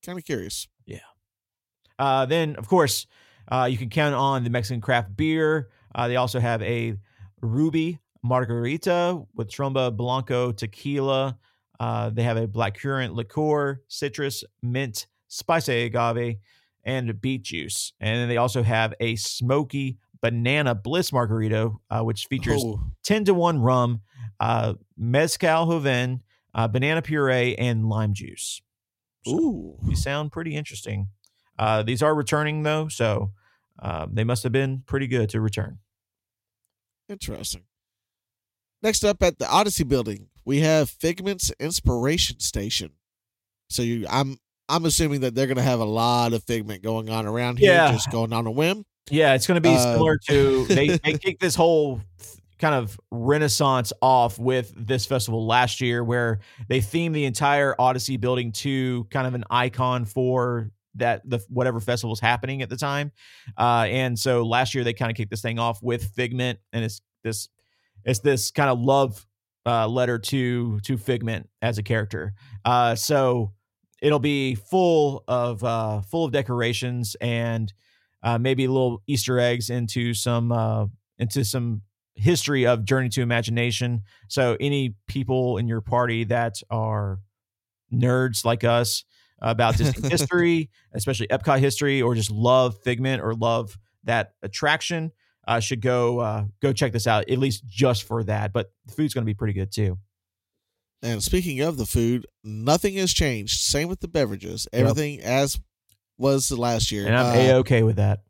[0.04, 0.68] kind of curious.
[0.86, 0.98] Yeah.
[1.98, 3.06] Uh, then, of course,
[3.50, 5.68] uh, you can count on the Mexican craft beer.
[5.94, 6.96] Uh, they also have a
[7.40, 11.38] Ruby Margarita with Tromba Blanco tequila.
[11.78, 16.36] Uh, they have a black currant liqueur, citrus, mint, spicy agave,
[16.84, 17.92] and beet juice.
[18.00, 23.24] And then they also have a smoky banana bliss margarita, uh, which features Oh, 10
[23.26, 24.02] to 1 rum,
[24.38, 26.22] uh, mezcal joven,
[26.54, 28.60] uh, banana puree, and lime juice.
[29.26, 29.78] So- ooh.
[29.84, 31.08] these sound pretty interesting.
[31.58, 33.32] Uh, these are returning though, so
[33.78, 35.78] uh, they must have been pretty good to return.
[37.08, 37.62] Interesting.
[38.82, 42.92] Next up at the Odyssey building, we have Figment's Inspiration Station.
[43.68, 44.38] So you I'm
[44.68, 47.92] I'm assuming that they're gonna have a lot of figment going on around here, Yeah.
[47.92, 48.84] just going on a whim.
[49.10, 52.00] Yeah, it's going to be Uh, similar to they they kicked this whole
[52.60, 58.16] kind of renaissance off with this festival last year, where they themed the entire Odyssey
[58.16, 62.76] building to kind of an icon for that the whatever festival was happening at the
[62.76, 63.12] time.
[63.56, 66.84] Uh, and so last year they kind of kicked this thing off with Figment, and
[66.84, 67.48] it's this
[68.04, 69.26] it's this kind of love
[69.66, 72.34] uh, letter to to Figment as a character.
[72.64, 73.52] Uh, so
[74.02, 77.72] it'll be full of uh, full of decorations and
[78.22, 80.86] uh, maybe little Easter eggs into some uh,
[81.18, 81.82] into some
[82.14, 84.02] history of Journey to Imagination.
[84.28, 87.18] So any people in your party that are
[87.92, 89.04] nerds like us
[89.40, 95.12] about Disney history, especially Epcot history, or just love Figment or love that attraction,
[95.48, 98.52] uh, should go uh, go check this out at least just for that.
[98.52, 99.98] But the food's going to be pretty good too.
[101.02, 103.60] And speaking of the food, nothing has changed.
[103.62, 104.68] Same with the beverages.
[104.72, 105.58] Everything as
[106.18, 107.06] was the last year.
[107.06, 108.20] And I'm Uh, a okay with that.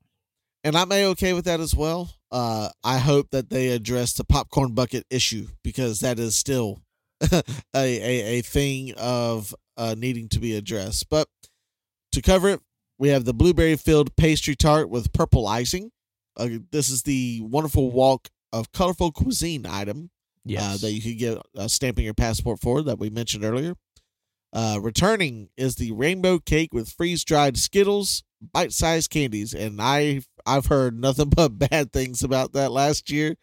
[0.62, 2.14] and I'm a okay with that as well.
[2.32, 6.80] Uh, I hope that they address the popcorn bucket issue because that is still
[7.32, 7.42] a,
[7.74, 11.08] a a thing of uh, needing to be addressed.
[11.10, 11.26] But
[12.12, 12.60] to cover it,
[12.98, 15.90] we have the blueberry filled pastry tart with purple icing.
[16.36, 20.10] Uh, this is the wonderful walk of colorful cuisine item
[20.44, 20.62] Yes.
[20.62, 23.74] uh, that you could get uh, stamping your passport for that we mentioned earlier.
[24.52, 28.22] Uh, returning is the rainbow cake with freeze dried Skittles,
[28.52, 33.36] bite sized candies, and I I've heard nothing but bad things about that last year.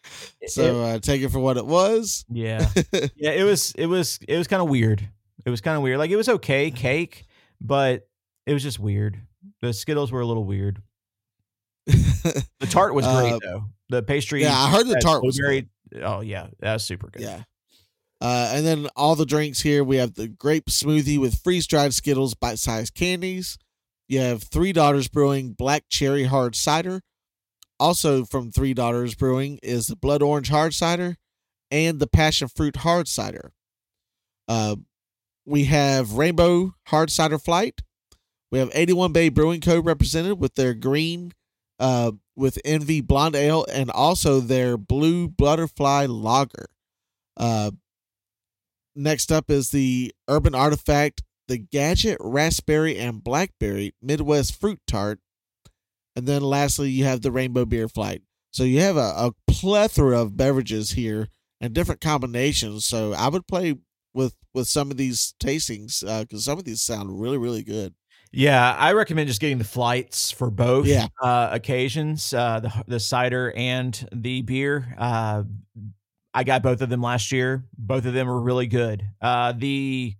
[0.46, 2.24] So uh, take it for what it was.
[2.30, 2.68] Yeah.
[3.16, 5.08] yeah, it was it was it was kind of weird.
[5.44, 5.98] It was kind of weird.
[5.98, 7.24] Like it was okay cake,
[7.60, 8.08] but
[8.46, 9.20] it was just weird.
[9.62, 10.82] The Skittles were a little weird.
[11.86, 13.64] The tart was great Uh, though.
[13.90, 14.42] The pastry.
[14.42, 15.68] yeah, I heard the tart was blueberry-
[16.02, 17.22] Oh yeah, that was super good.
[17.22, 17.44] Yeah.
[18.20, 21.94] Uh, and then all the drinks here, we have the grape smoothie with freeze dried
[21.94, 23.56] Skittles, bite sized candies.
[24.08, 27.02] You have Three Daughters Brewing Black Cherry Hard Cider.
[27.78, 31.16] Also from Three Daughters Brewing is the Blood Orange Hard Cider
[31.70, 33.52] and the Passion Fruit Hard Cider.
[34.48, 34.76] Uh,
[35.44, 37.82] we have Rainbow Hard Cider Flight.
[38.50, 39.78] We have 81 Bay Brewing Co.
[39.78, 41.32] represented with their green
[41.78, 46.66] uh, with Envy Blonde Ale and also their Blue Butterfly Lager.
[47.36, 47.72] Uh,
[48.96, 55.18] next up is the Urban Artifact, the Gadget Raspberry and Blackberry Midwest Fruit Tart.
[56.14, 58.22] And then lastly, you have the Rainbow Beer Flight.
[58.52, 61.28] So you have a, a plethora of beverages here
[61.60, 62.84] and different combinations.
[62.84, 63.74] So I would play
[64.14, 67.94] with with some of these tastings because some of these sound really really good.
[68.32, 71.06] Yeah, I recommend just getting the flights for both Yeah.
[71.22, 74.94] uh, occasions, uh, the the cider and the beer.
[74.98, 75.44] Uh,
[76.34, 77.64] I got both of them last year.
[77.76, 79.02] Both of them were really good.
[79.20, 80.14] Uh, the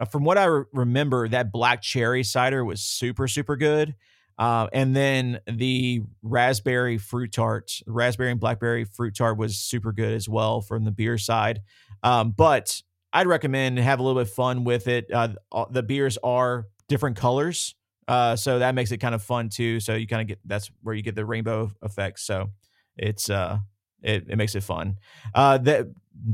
[0.00, 3.94] uh, from what I re- remember, that black cherry cider was super super good.
[4.38, 10.14] Uh, and then the raspberry fruit tart, raspberry and blackberry fruit tart was super good
[10.14, 11.60] as well from the beer side.
[12.02, 12.80] Um, but
[13.12, 15.12] I'd recommend have a little bit of fun with it.
[15.12, 15.34] Uh,
[15.70, 17.74] the beers are different colors,
[18.08, 19.78] uh, so that makes it kind of fun too.
[19.78, 22.20] So you kind of get that's where you get the rainbow effect.
[22.20, 22.48] So
[22.96, 23.58] it's uh,
[24.02, 24.96] it, it makes it fun.
[25.34, 25.88] Uh, that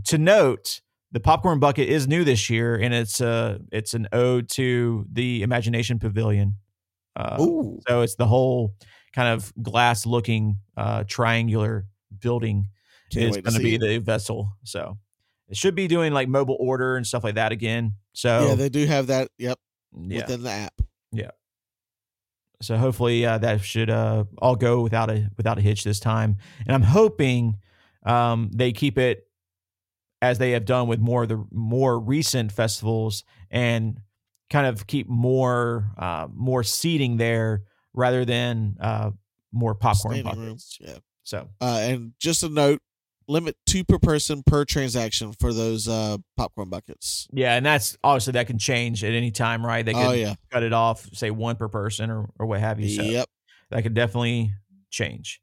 [0.04, 0.80] to note,
[1.16, 5.42] the popcorn bucket is new this year, and it's uh it's an ode to the
[5.42, 6.56] Imagination Pavilion.
[7.18, 7.38] Uh,
[7.88, 8.74] so it's the whole
[9.14, 11.86] kind of glass looking uh, triangular
[12.20, 12.66] building
[13.10, 13.80] Can't is going to be it.
[13.80, 14.52] the vessel.
[14.64, 14.98] So
[15.48, 17.94] it should be doing like mobile order and stuff like that again.
[18.12, 19.30] So Yeah, they do have that.
[19.38, 19.58] Yep,
[19.96, 20.20] yeah.
[20.20, 20.82] within the app.
[21.12, 21.30] Yeah.
[22.60, 26.36] So hopefully uh, that should uh, all go without a without a hitch this time.
[26.66, 27.56] And I'm hoping
[28.04, 29.25] um, they keep it
[30.22, 34.00] as they have done with more of the more recent festivals and
[34.50, 37.62] kind of keep more uh, more seating there
[37.94, 39.10] rather than uh,
[39.52, 40.46] more popcorn Standing room.
[40.52, 40.78] buckets.
[40.80, 40.98] Yeah.
[41.22, 42.80] So Uh, and just a note:
[43.28, 47.26] limit two per person per transaction for those uh, popcorn buckets.
[47.32, 49.84] yeah, and that's obviously that can change at any time, right?
[49.84, 50.34] They can Oh yeah.
[50.52, 52.88] cut it off, say one per person or or what have you.
[52.88, 53.26] So Yep.
[53.70, 54.52] that could definitely
[54.90, 55.40] change.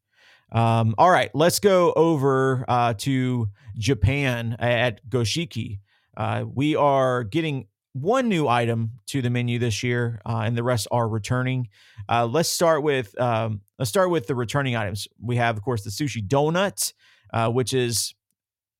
[0.53, 3.47] Um, all right, let's go over uh, to
[3.77, 5.79] Japan at Goshiki.
[6.15, 10.63] Uh, we are getting one new item to the menu this year, uh, and the
[10.63, 11.69] rest are returning.
[12.07, 15.07] Uh, let's start with um, let's start with the returning items.
[15.19, 16.93] We have, of course, the sushi donut,
[17.33, 18.13] uh, which is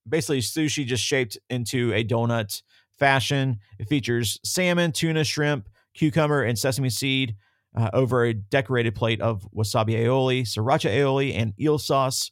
[0.08, 2.62] basically sushi just shaped into a donut
[2.98, 3.58] fashion.
[3.80, 7.36] It features salmon, tuna, shrimp, cucumber, and sesame seed
[7.74, 12.30] uh, over a decorated plate of wasabi aioli, sriracha aioli, and eel sauce.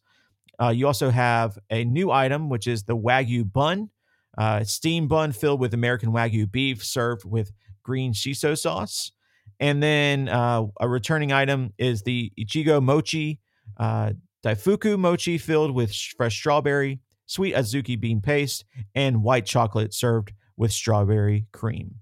[0.60, 3.90] Uh, you also have a new item, which is the Wagyu bun,
[4.38, 7.50] uh, steam bun filled with American Wagyu beef served with
[7.82, 9.10] green shiso sauce.
[9.58, 13.40] And then uh, a returning item is the Ichigo mochi,
[13.76, 14.12] uh,
[14.44, 18.64] Daifuku mochi filled with sh- fresh strawberry, sweet azuki bean paste,
[18.94, 21.96] and white chocolate served with strawberry cream.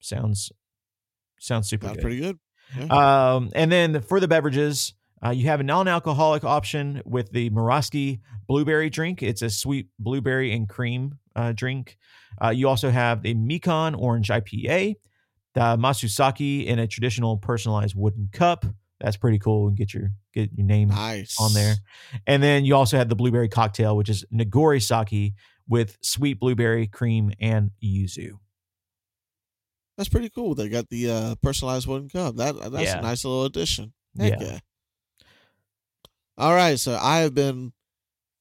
[0.00, 0.52] Sounds
[1.38, 2.02] sounds super Sounds good.
[2.02, 2.38] pretty good.
[2.90, 4.94] Um, and then for the beverages,
[5.24, 9.22] uh, you have a non-alcoholic option with the Murasaki blueberry drink.
[9.22, 11.96] It's a sweet blueberry and cream uh, drink.
[12.42, 14.96] Uh, you also have the Mikan orange IPA,
[15.54, 18.66] the Masu sake in a traditional personalized wooden cup.
[19.00, 19.68] That's pretty cool.
[19.68, 21.74] And get your get your name Nice on there.
[22.26, 25.34] And then you also have the blueberry cocktail, which is Nigori Sake
[25.68, 28.38] with sweet blueberry cream and yuzu.
[29.96, 30.54] That's pretty cool.
[30.54, 32.36] They got the uh, personalized wooden cup.
[32.36, 32.98] That that's Yeah.
[32.98, 33.92] a nice little addition.
[34.18, 34.46] Heck Yeah.
[34.52, 34.58] yeah.
[36.38, 37.72] All right, so I have been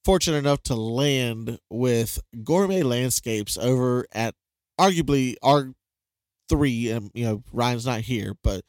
[0.05, 4.33] fortunate enough to land with Gourmet Landscapes over at
[4.79, 5.73] arguably our
[6.49, 6.89] three.
[6.89, 8.61] And you know, Ryan's not here, but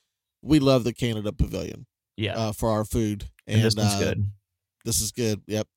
[0.43, 2.37] we love the Canada Pavilion Yeah.
[2.37, 3.31] uh, for our food.
[3.47, 4.25] and, this one's uh, good.
[4.85, 5.41] This is good.
[5.47, 5.69] Yep.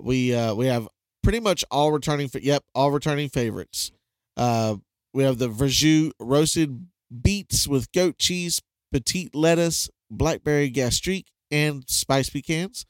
[0.00, 0.88] We uh we have
[1.22, 3.90] pretty much all returning fa- yep, all returning favorites.
[4.36, 4.76] Uh
[5.12, 6.86] we have the Verjus roasted
[7.22, 8.60] beets with goat cheese,
[8.92, 12.84] petite lettuce, blackberry gastrique, and spice pecans.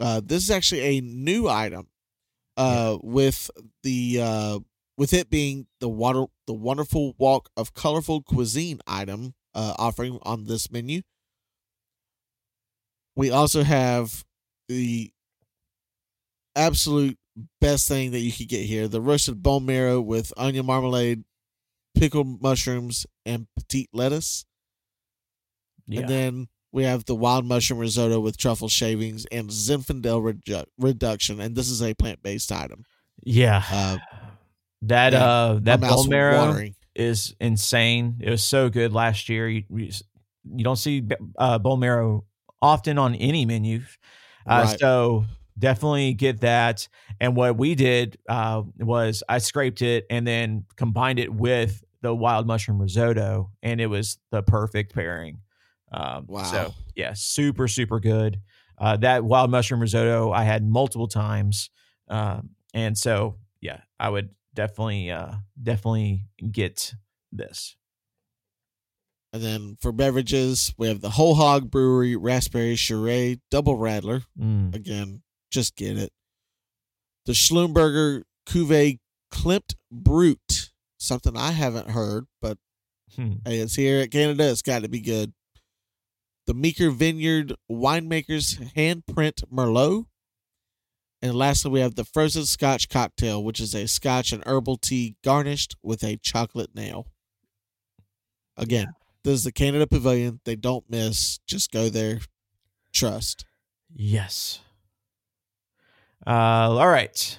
[0.00, 1.88] Uh this is actually a new item.
[2.56, 3.50] Uh with
[3.82, 4.58] the uh
[4.96, 10.46] with it being the water the wonderful walk of colorful cuisine item uh offering on
[10.46, 11.02] this menu.
[13.16, 14.24] We also have
[14.68, 15.10] the
[16.56, 17.18] absolute
[17.60, 21.24] best thing that you could get here the roasted bone marrow with onion marmalade,
[21.98, 24.44] pickled mushrooms, and petite lettuce.
[25.86, 26.00] Yeah.
[26.00, 31.40] And then we have the wild mushroom risotto with truffle shavings and Zinfandel redu- reduction.
[31.40, 32.84] And this is a plant based item.
[33.24, 33.62] Yeah.
[33.70, 33.98] Uh,
[34.82, 36.62] that man, uh that bone marrow
[36.94, 38.18] is insane.
[38.20, 39.48] It was so good last year.
[39.48, 39.90] You you,
[40.56, 41.02] you don't see
[41.38, 42.24] uh, bone marrow
[42.62, 43.80] often on any menu.
[44.46, 44.78] Uh, Right.
[44.78, 45.24] So
[45.58, 46.88] definitely get that.
[47.20, 52.14] And what we did uh, was I scraped it and then combined it with the
[52.14, 55.40] wild mushroom risotto, and it was the perfect pairing.
[55.90, 56.42] Um, Wow.
[56.44, 58.40] So yeah, super super good.
[58.76, 61.70] Uh, that wild mushroom risotto I had multiple times,
[62.08, 66.94] um, and so yeah, I would definitely uh, definitely get
[67.32, 67.76] this.
[69.32, 74.22] And then for beverages, we have the Whole Hog Brewery Raspberry Charade Double Rattler.
[74.40, 74.74] Mm.
[74.74, 76.12] Again, just get it.
[77.26, 80.57] The Schlumberger Cuvée Klimt Brut.
[80.98, 82.58] Something I haven't heard, but
[83.16, 83.34] Hmm.
[83.44, 84.50] hey, it's here at Canada.
[84.50, 85.32] It's got to be good.
[86.46, 90.04] The Meeker Vineyard Winemakers Handprint Merlot.
[91.22, 95.16] And lastly, we have the frozen scotch cocktail, which is a scotch and herbal tea
[95.24, 97.06] garnished with a chocolate nail.
[98.56, 98.88] Again,
[99.24, 100.40] this is the Canada Pavilion.
[100.44, 101.38] They don't miss.
[101.46, 102.20] Just go there.
[102.92, 103.44] Trust.
[103.94, 104.60] Yes.
[106.26, 106.30] Uh,
[106.70, 107.38] all right.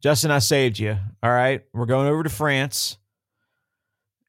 [0.00, 0.96] Justin, I saved you.
[1.22, 1.62] All right.
[1.74, 2.96] We're going over to France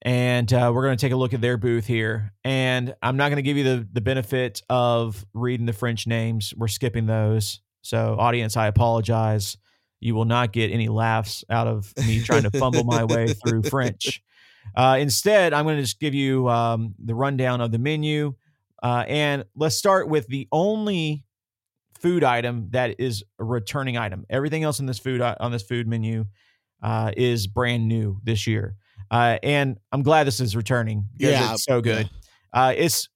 [0.02, 2.34] and uh, we're going to take a look at their booth here.
[2.44, 6.54] And I'm not going to give you the, the benefit of reading the French names.
[6.58, 7.62] We're skipping those.
[7.84, 9.58] So, audience, I apologize.
[10.02, 13.64] You will not get any laughs out of me trying to fumble my way through
[13.64, 14.22] French.
[14.76, 18.34] Uh, instead, I'm going to just give you um, the rundown of the menu.
[18.84, 21.24] Uh, and let's start with the only
[22.02, 24.26] food item that is a returning item.
[24.30, 26.26] Everything else in this food uh, on this food menu
[26.82, 28.76] uh, is brand new this year.
[29.10, 32.10] Uh, and I'm glad this is returning Yeah, it's so good.
[32.54, 33.10] Uh, it's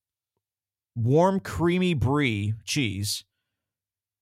[0.96, 3.24] warm, creamy brie cheese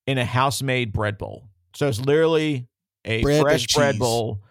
[0.06, 1.50] in a house-made bread bowl.
[1.76, 2.68] So it's literally
[3.06, 4.42] a Bread fresh bread bowl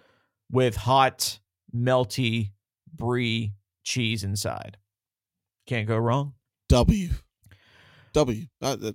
[0.50, 1.38] with hot,
[1.74, 2.50] melty
[2.94, 3.52] brie
[3.84, 4.76] cheese inside.
[5.66, 6.34] Can't go wrong.
[6.68, 7.10] W.
[8.12, 8.46] W.
[8.60, 8.92] Uh, uh,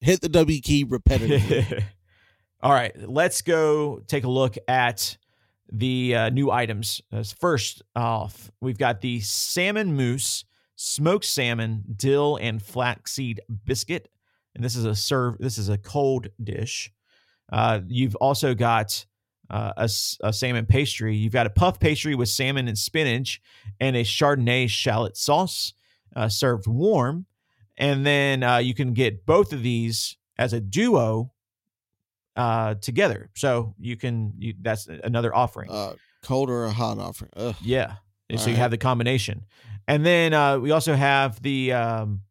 [0.00, 1.82] hit the W key repetitively.
[2.62, 5.16] All right, let's go take a look at
[5.70, 7.00] the uh, new items.
[7.12, 10.44] Uh, First off, we've got the salmon mousse,
[10.76, 14.08] smoked salmon, dill, and flaxseed biscuit,
[14.54, 15.38] and this is a serve.
[15.38, 16.92] This is a cold dish.
[17.52, 19.04] Uh, you've also got
[19.50, 19.88] uh, a,
[20.22, 21.14] a salmon pastry.
[21.14, 23.40] You've got a puff pastry with salmon and spinach,
[23.80, 25.74] and a Chardonnay shallot sauce
[26.14, 27.26] uh, served warm.
[27.76, 31.32] And then uh, you can get both of these as a duo
[32.36, 33.30] uh, together.
[33.34, 35.70] So you can you, that's another offering.
[35.70, 37.30] uh, cold or a hot offering.
[37.36, 37.54] Ugh.
[37.62, 37.96] yeah.
[38.36, 39.44] So you have the combination.
[39.86, 42.22] And then uh, we also have the um,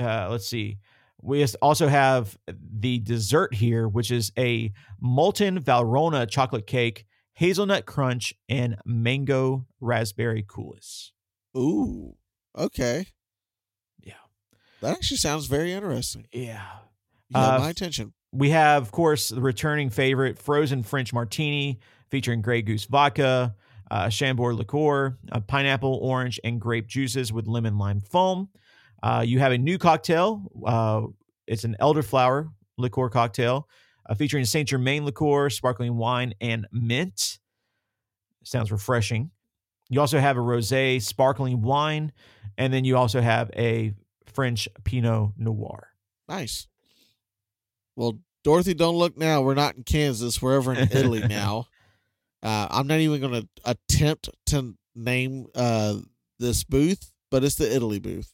[0.00, 0.78] uh, let's see.
[1.20, 7.04] We also have the dessert here, which is a molten Valrhona chocolate cake,
[7.34, 11.10] hazelnut crunch, and mango raspberry coulis.
[11.56, 12.16] Ooh.
[12.56, 13.06] Okay.
[14.80, 16.26] That actually sounds very interesting.
[16.32, 16.62] Yeah.
[17.28, 18.12] You got Uh, my attention.
[18.32, 23.54] We have, of course, the returning favorite, frozen French martini featuring Grey Goose vodka,
[23.90, 28.48] uh, Chambord liqueur, uh, pineapple, orange, and grape juices with lemon lime foam.
[29.02, 30.50] Uh, you have a new cocktail.
[30.64, 31.02] Uh,
[31.46, 33.68] it's an elderflower liqueur cocktail
[34.08, 37.38] uh, featuring Saint Germain liqueur, sparkling wine, and mint.
[38.44, 39.30] Sounds refreshing.
[39.88, 42.12] You also have a rosé sparkling wine,
[42.58, 43.94] and then you also have a
[44.28, 45.88] French Pinot Noir.
[46.28, 46.66] Nice.
[47.96, 49.42] Well, Dorothy, don't look now.
[49.42, 50.40] We're not in Kansas.
[50.40, 51.66] We're over in Italy now.
[52.42, 55.96] Uh, I'm not even going to attempt to name uh,
[56.38, 58.32] this booth, but it's the Italy booth.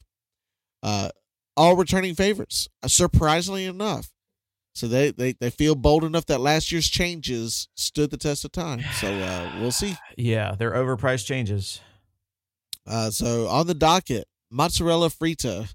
[0.82, 1.08] Uh,
[1.56, 4.10] all returning favorites, uh, surprisingly enough.
[4.74, 8.52] So they, they, they feel bold enough that last year's changes stood the test of
[8.52, 8.82] time.
[9.00, 9.96] So uh, we'll see.
[10.16, 11.80] Yeah, they're overpriced changes.
[12.86, 15.72] Uh, so on the docket, mozzarella frita,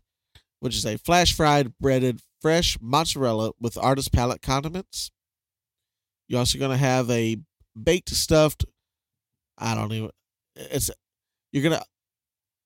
[0.59, 5.11] which is a flash fried breaded fresh mozzarella with artist palette condiments.
[6.27, 7.37] You're also going to have a
[7.81, 8.65] baked stuffed.
[9.57, 10.09] I don't even.
[10.55, 10.89] It's
[11.51, 11.83] you're gonna.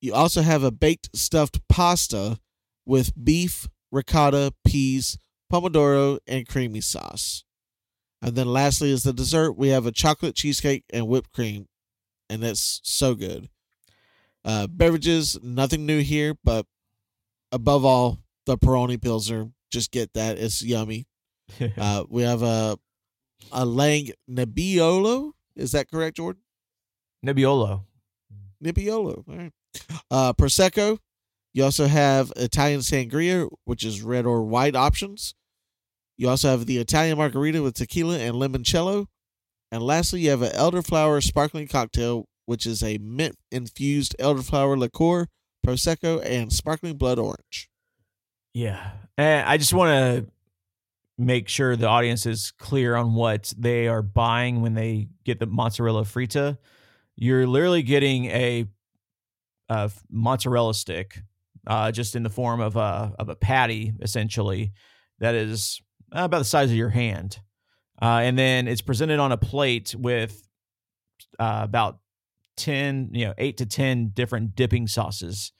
[0.01, 2.39] You also have a baked stuffed pasta
[2.85, 5.17] with beef, ricotta, peas,
[5.51, 7.43] pomodoro, and creamy sauce.
[8.21, 9.53] And then lastly is the dessert.
[9.53, 11.67] We have a chocolate cheesecake and whipped cream,
[12.29, 13.49] and it's so good.
[14.45, 16.65] Uh, beverages, nothing new here, but
[17.53, 19.49] above all, the Peroni Pilsner.
[19.71, 21.07] Just get that; it's yummy.
[21.77, 22.77] Uh, we have a
[23.51, 25.33] a Langhe Nebbiolo.
[25.55, 26.41] Is that correct, Jordan?
[27.23, 27.83] Nebbiolo.
[28.63, 29.23] Nebbiolo.
[29.27, 29.51] All right.
[30.09, 30.97] Uh, Prosecco.
[31.53, 35.35] You also have Italian Sangria, which is red or white options.
[36.17, 39.07] You also have the Italian Margarita with tequila and limoncello.
[39.71, 45.27] And lastly, you have an elderflower sparkling cocktail, which is a mint infused elderflower liqueur,
[45.65, 47.69] Prosecco, and sparkling blood orange.
[48.53, 48.91] Yeah.
[49.17, 50.31] And I just want to
[51.17, 55.45] make sure the audience is clear on what they are buying when they get the
[55.45, 56.57] mozzarella frita.
[57.15, 58.65] You're literally getting a,
[59.69, 61.21] a mozzarella stick,
[61.67, 64.73] uh, just in the form of a of a patty, essentially,
[65.19, 67.39] that is about the size of your hand,
[68.01, 70.47] uh, and then it's presented on a plate with
[71.39, 71.99] uh, about
[72.55, 75.51] ten, you know, eight to ten different dipping sauces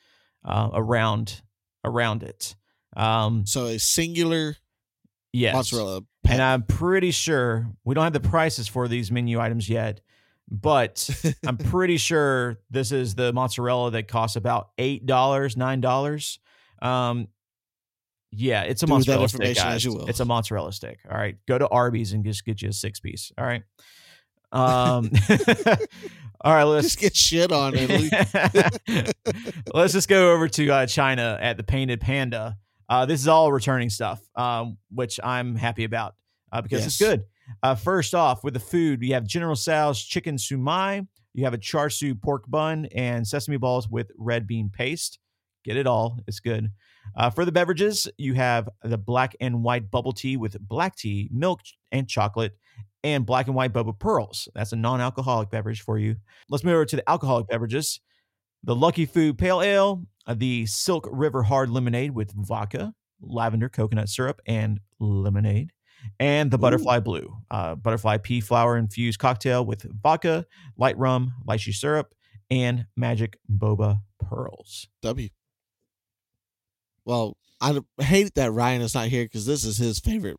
[0.46, 1.42] uh, around
[1.84, 2.56] around it.
[2.96, 4.56] Um, So a singular
[5.32, 5.54] yes.
[5.56, 6.02] mozzarella.
[6.30, 10.00] And I'm pretty sure we don't have the prices for these menu items yet,
[10.50, 11.10] but
[11.46, 16.40] I'm pretty sure this is the mozzarella that costs about eight dollars, nine dollars.
[16.82, 17.28] Um,
[18.32, 19.84] Yeah, it's a Do mozzarella stick, guys.
[19.84, 20.08] you will.
[20.08, 21.00] It's a mozzarella stick.
[21.12, 23.32] All right, go to Arby's and just get you a six piece.
[23.38, 23.64] All right.
[24.52, 25.10] Um.
[26.44, 28.10] all right, let's Just get shit on Italy.
[29.74, 32.58] let's just go over to uh, China at the Painted Panda.
[32.90, 36.16] Uh, this is all returning stuff, um, which I'm happy about
[36.52, 37.24] uh, because it's good.
[37.62, 41.58] Uh, first off, with the food, you have General Tso's chicken shumai, you have a
[41.58, 45.20] char siu pork bun, and sesame balls with red bean paste.
[45.64, 46.72] Get it all; it's good.
[47.16, 51.30] Uh, for the beverages, you have the black and white bubble tea with black tea,
[51.32, 52.54] milk, and chocolate,
[53.04, 54.48] and black and white boba pearls.
[54.56, 56.16] That's a non-alcoholic beverage for you.
[56.50, 58.00] Let's move over to the alcoholic beverages.
[58.64, 64.10] The Lucky Food Pale Ale, uh, the Silk River Hard Lemonade with vodka, lavender coconut
[64.10, 65.72] syrup, and lemonade,
[66.20, 70.46] and the Butterfly Blue, uh, butterfly pea flower infused cocktail with vodka,
[70.78, 72.14] light rum, lychee syrup,
[72.50, 74.88] and magic boba pearls.
[75.02, 75.30] W.
[77.06, 80.38] Well, I hate that Ryan is not here because this is his favorite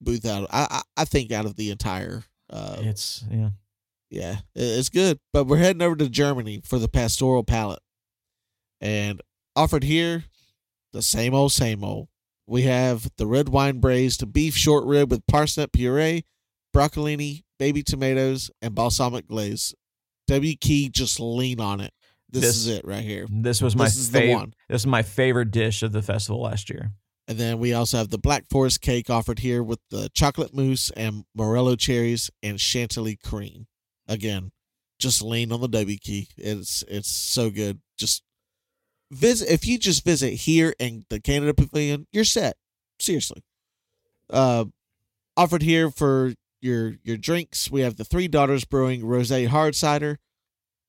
[0.00, 0.48] booth out.
[0.50, 2.24] I I, I think out of the entire.
[2.50, 3.50] Uh, It's yeah,
[4.10, 5.18] yeah, it's good.
[5.32, 7.80] But we're heading over to Germany for the pastoral palate,
[8.80, 9.20] and
[9.56, 10.24] offered here,
[10.92, 12.08] the same old, same old.
[12.46, 16.24] We have the red wine braised beef short rib with parsnip puree,
[16.74, 19.74] broccolini, baby tomatoes, and balsamic glaze.
[20.28, 21.92] W key, just lean on it.
[22.30, 23.26] This, This- is it right here.
[23.30, 24.54] this was my This is the favorite.
[24.68, 26.92] This is my favorite dish of the festival last year.
[27.26, 30.90] And then we also have the Black Forest cake offered here with the chocolate mousse
[30.90, 33.66] and morello cherries and chantilly cream.
[34.06, 34.52] Again,
[34.98, 36.28] just lean on the W key.
[36.36, 37.80] It's it's so good.
[37.96, 38.22] Just
[39.10, 42.56] visit if you just visit here in the Canada Pavilion, you're set.
[42.98, 43.42] Seriously.
[44.30, 44.66] Uh
[45.36, 50.18] offered here for your your drinks, we have the Three Daughters Brewing Rosé Hard Cider.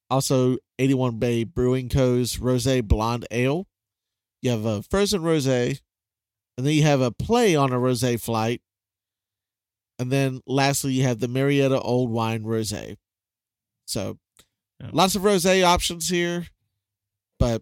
[0.09, 3.65] Also 81 Bay Brewing Co.'s Rosé Blonde Ale.
[4.41, 5.79] You have a frozen rosé,
[6.57, 8.61] and then you have a play on a rosé flight.
[9.99, 12.97] And then lastly, you have the Marietta Old Wine Rosé.
[13.85, 14.17] So
[14.81, 14.89] Yeah.
[14.91, 16.47] lots of rosé options here,
[17.39, 17.61] but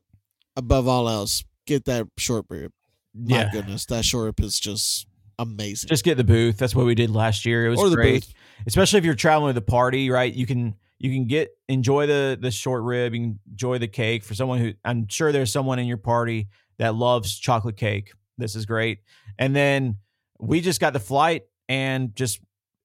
[0.55, 2.71] above all else, get that short rib.
[3.13, 5.05] My yeah, goodness, that short rib is just
[5.37, 5.89] amazing.
[5.89, 6.57] just get the booth.
[6.57, 7.67] That's what we did last year.
[7.67, 8.23] It was great.
[8.25, 8.33] booth.
[8.65, 10.33] especially if you're traveling with a party, right?
[10.33, 14.33] You can you can get enjoy the the short rib, you enjoy the cake for
[14.33, 16.47] someone who I'm sure there's someone in your party
[16.79, 18.13] that loves chocolate cake.
[18.43, 18.99] This is great.
[19.39, 19.97] And then
[20.39, 22.39] we just got the flight and just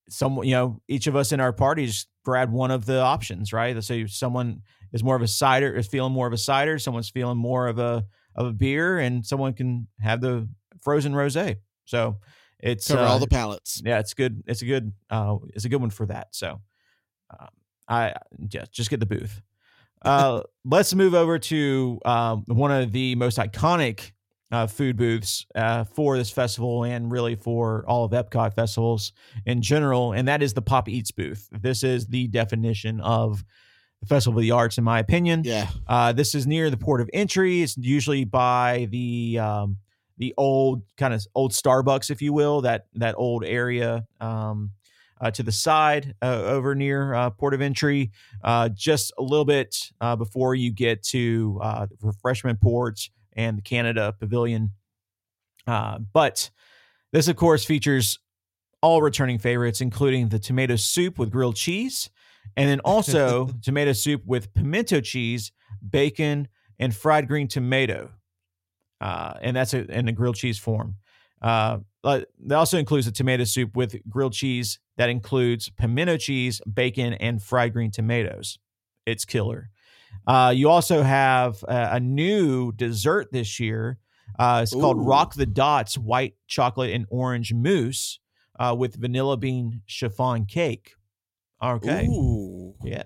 [0.09, 3.52] some, you know, each of us in our party just grabbed one of the options,
[3.52, 3.82] right?
[3.82, 7.36] So someone is more of a cider, is feeling more of a cider, someone's feeling
[7.36, 8.04] more of a
[8.34, 10.48] of a beer, and someone can have the
[10.80, 11.56] frozen rosé.
[11.84, 12.18] So
[12.61, 13.82] it's Cover uh, all the palettes.
[13.84, 14.42] yeah, it's good.
[14.46, 14.92] It's a good.
[15.11, 16.28] Uh, it's a good one for that.
[16.32, 16.61] So,
[17.38, 17.48] um,
[17.88, 18.14] I
[18.50, 19.42] yeah, just get the booth.
[20.02, 24.12] Uh, let's move over to um, one of the most iconic
[24.51, 29.12] uh, food booths uh, for this festival and really for all of Epcot festivals
[29.46, 31.49] in general, and that is the Pop Eats booth.
[31.53, 33.44] This is the definition of
[34.01, 35.42] the Festival of the Arts, in my opinion.
[35.44, 35.68] Yeah.
[35.86, 37.62] Uh, this is near the port of entry.
[37.62, 39.76] It's usually by the um,
[40.18, 44.72] the old kind of old Starbucks, if you will, that that old area um,
[45.20, 48.12] uh, to the side uh, over near uh, port of entry,
[48.44, 53.01] uh, just a little bit uh, before you get to uh, refreshment port
[53.39, 54.72] and the Canada Pavilion.
[55.66, 56.51] Uh, but
[57.12, 58.18] this, of course, features
[58.82, 62.11] all returning favorites, including the tomato soup with grilled cheese,
[62.57, 65.53] and then also tomato soup with pimento cheese,
[65.89, 68.11] bacon, and fried green tomato.
[69.01, 70.97] Uh, and that's a, in a grilled cheese form.
[71.41, 77.14] Uh, that also includes a tomato soup with grilled cheese that includes pimento cheese, bacon,
[77.14, 78.59] and fried green tomatoes.
[79.07, 79.70] It's killer.
[80.26, 83.98] Uh, you also have a, a new dessert this year.
[84.38, 88.20] Uh, it's called Rock the Dots White Chocolate and Orange Mousse
[88.59, 90.92] uh, with vanilla bean chiffon cake.
[91.62, 92.06] Okay.
[92.06, 92.74] Ooh.
[92.84, 93.04] Yeah.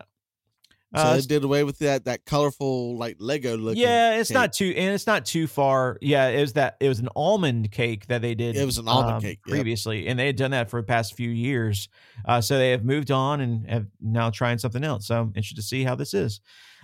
[0.95, 3.77] So Uh, they did away with that that colorful like Lego look.
[3.77, 4.35] yeah, it's cake.
[4.35, 5.97] not too, and it's not too far.
[6.03, 8.57] Yeah, it was that it was an almond cake that they did.
[8.57, 9.55] It was an almond um, cake, yep.
[9.55, 11.89] previously, and they had done that for the past few years.
[12.27, 15.07] Uh, so they have moved on and have now trying something else.
[15.07, 16.41] So I'm interested to see how this is.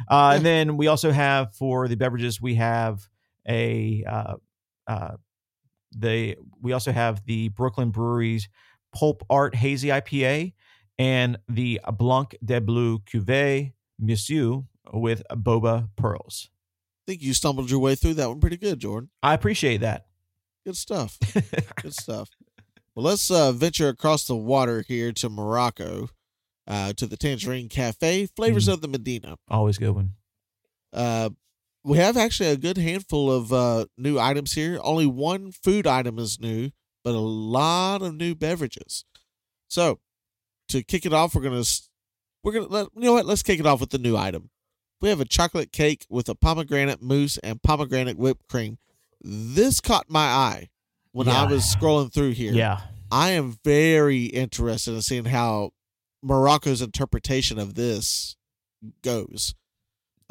[0.09, 3.07] Uh, And then we also have for the beverages, we have
[3.47, 4.35] a uh,
[4.87, 5.17] uh,
[5.93, 8.49] the we also have the Brooklyn Brewery's
[8.95, 10.55] Pulp Art Hazy IPA
[10.99, 16.51] and the Blanc de Bleu Cuvée Monsieur with boba pearls.
[17.07, 19.11] I think you stumbled your way through that one pretty good, Jordan.
[19.23, 20.07] I appreciate that.
[20.67, 21.19] Good stuff.
[21.83, 22.29] Good stuff.
[22.95, 26.09] Well, let's uh, venture across the water here to Morocco,
[26.67, 28.73] uh, to the Tangerine Cafe, flavors Mm.
[28.75, 29.37] of the Medina.
[29.49, 30.11] Always good one.
[30.93, 31.31] Uh,
[31.85, 34.79] we have actually a good handful of uh, new items here.
[34.83, 36.71] Only one food item is new,
[37.05, 39.05] but a lot of new beverages.
[39.69, 40.01] So,
[40.69, 41.65] to kick it off, we're gonna
[42.43, 43.27] we're gonna let, you know what?
[43.27, 44.51] Let's kick it off with the new item.
[45.01, 48.79] We have a chocolate cake with a pomegranate mousse and pomegranate whipped cream.
[49.23, 50.69] This caught my eye
[51.13, 52.53] when I was scrolling through here.
[52.53, 52.81] Yeah.
[53.11, 55.71] I am very interested in seeing how
[56.23, 58.37] Morocco's interpretation of this
[59.03, 59.55] goes.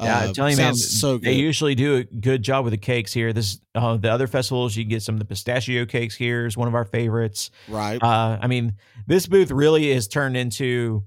[0.00, 2.70] Yeah, Uh, I'm telling you, man, sounds so they usually do a good job with
[2.72, 3.32] the cakes here.
[3.32, 6.68] This uh, the other festivals, you get some of the pistachio cakes here is one
[6.68, 7.50] of our favorites.
[7.68, 8.00] right.
[8.00, 8.74] Uh, I mean,
[9.06, 11.02] this booth really is turned into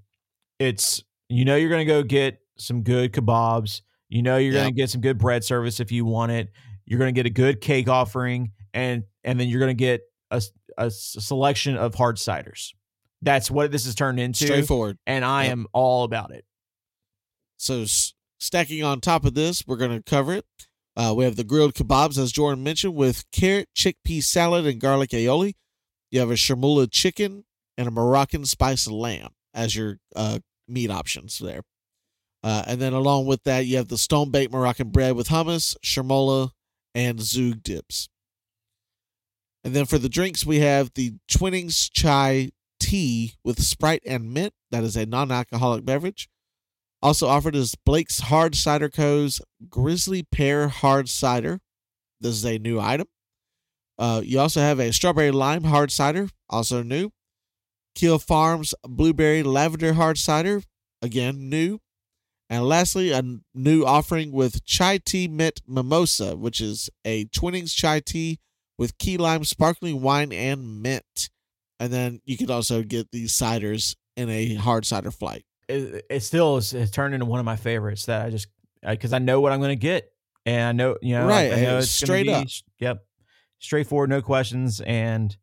[0.62, 3.82] it's you know you're gonna go get some good kebabs.
[4.10, 6.50] You know you're gonna get some good bread service if you want it.
[6.86, 10.42] You're gonna get a good cake offering, and and then you're gonna get a,
[10.78, 12.70] a selection of hard ciders.
[13.22, 14.98] That's what this has turned into, Straightforward.
[15.06, 15.52] and I Yep.
[15.52, 16.44] am all about it.
[17.58, 20.46] So s- stacking on top of this, we're going to cover it.
[20.98, 25.12] Uh, we have the grilled kebabs, as Jordan mentioned, with carrot, chickpea salad, and garlic
[25.12, 25.54] aioli.
[26.10, 27.46] You have a chermoula chicken
[27.78, 30.40] and a Moroccan spiced lamb as your uh,
[30.72, 31.62] meat options there.
[32.44, 35.76] Uh, and then along with that, you have the stone baked Moroccan bread with hummus,
[35.84, 36.52] chermoula,
[36.96, 38.10] and zoug dips.
[39.64, 44.54] And then for the drinks, we have the Twinings chai tea with Sprite and mint.
[44.72, 46.30] That is a non alcoholic beverage.
[47.02, 51.60] Also offered is Blake's Hard Cider Co.'s Grizzly Pear Hard Cider.
[52.20, 53.08] This is a new item.
[53.98, 57.12] Uh, you also have a Strawberry Lime Hard Cider, also new.
[57.96, 60.64] Keel Farms Blueberry Lavender Hard Cider,
[61.02, 61.80] again new.
[62.50, 63.24] And lastly, a
[63.54, 68.40] new offering with Chai Tea Mint Mimosa, which is a Twinings chai tea
[68.78, 71.30] with key lime sparkling wine and mint.
[71.80, 75.46] And then you can also get these ciders in a hard cider flight.
[75.70, 78.48] it, it still is has turned into one of my favorites that I just
[78.86, 80.12] because I know what I'm going to get
[80.46, 82.48] and I know you know Right, I know uh, it's straight be, up.
[82.80, 83.06] Yep,
[83.60, 85.36] straightforward, no questions, and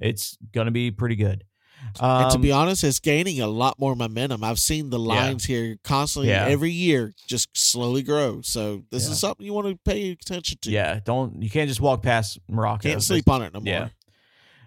[0.00, 1.44] it's going to be pretty good.
[2.00, 4.42] Um, and to be honest, it's gaining a lot more momentum.
[4.44, 6.46] I've seen the lines here constantly Yeah.
[6.46, 8.40] every year just slowly grow.
[8.42, 9.12] So this Yeah.
[9.12, 10.70] is something you want to pay attention to.
[10.70, 12.88] yeah, don't you can't just walk past Morocco.
[12.88, 13.68] Can't sleep on it no more.
[13.72, 13.88] Yeah.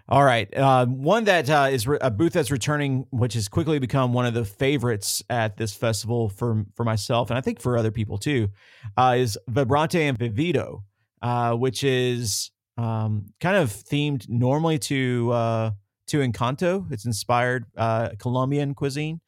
[0.08, 0.54] All right.
[0.56, 4.24] Uh, one that uh, is re- a booth that's returning, which has quickly become one
[4.24, 8.16] of the favorites at this festival for for myself, and I think for other people
[8.16, 8.50] too,
[8.96, 10.84] uh, is Vibrante and Vivido,
[11.22, 15.70] uh, which is um, kind of themed normally to uh,
[16.08, 16.90] to Encanto.
[16.92, 19.20] It's inspired uh, Colombian cuisine,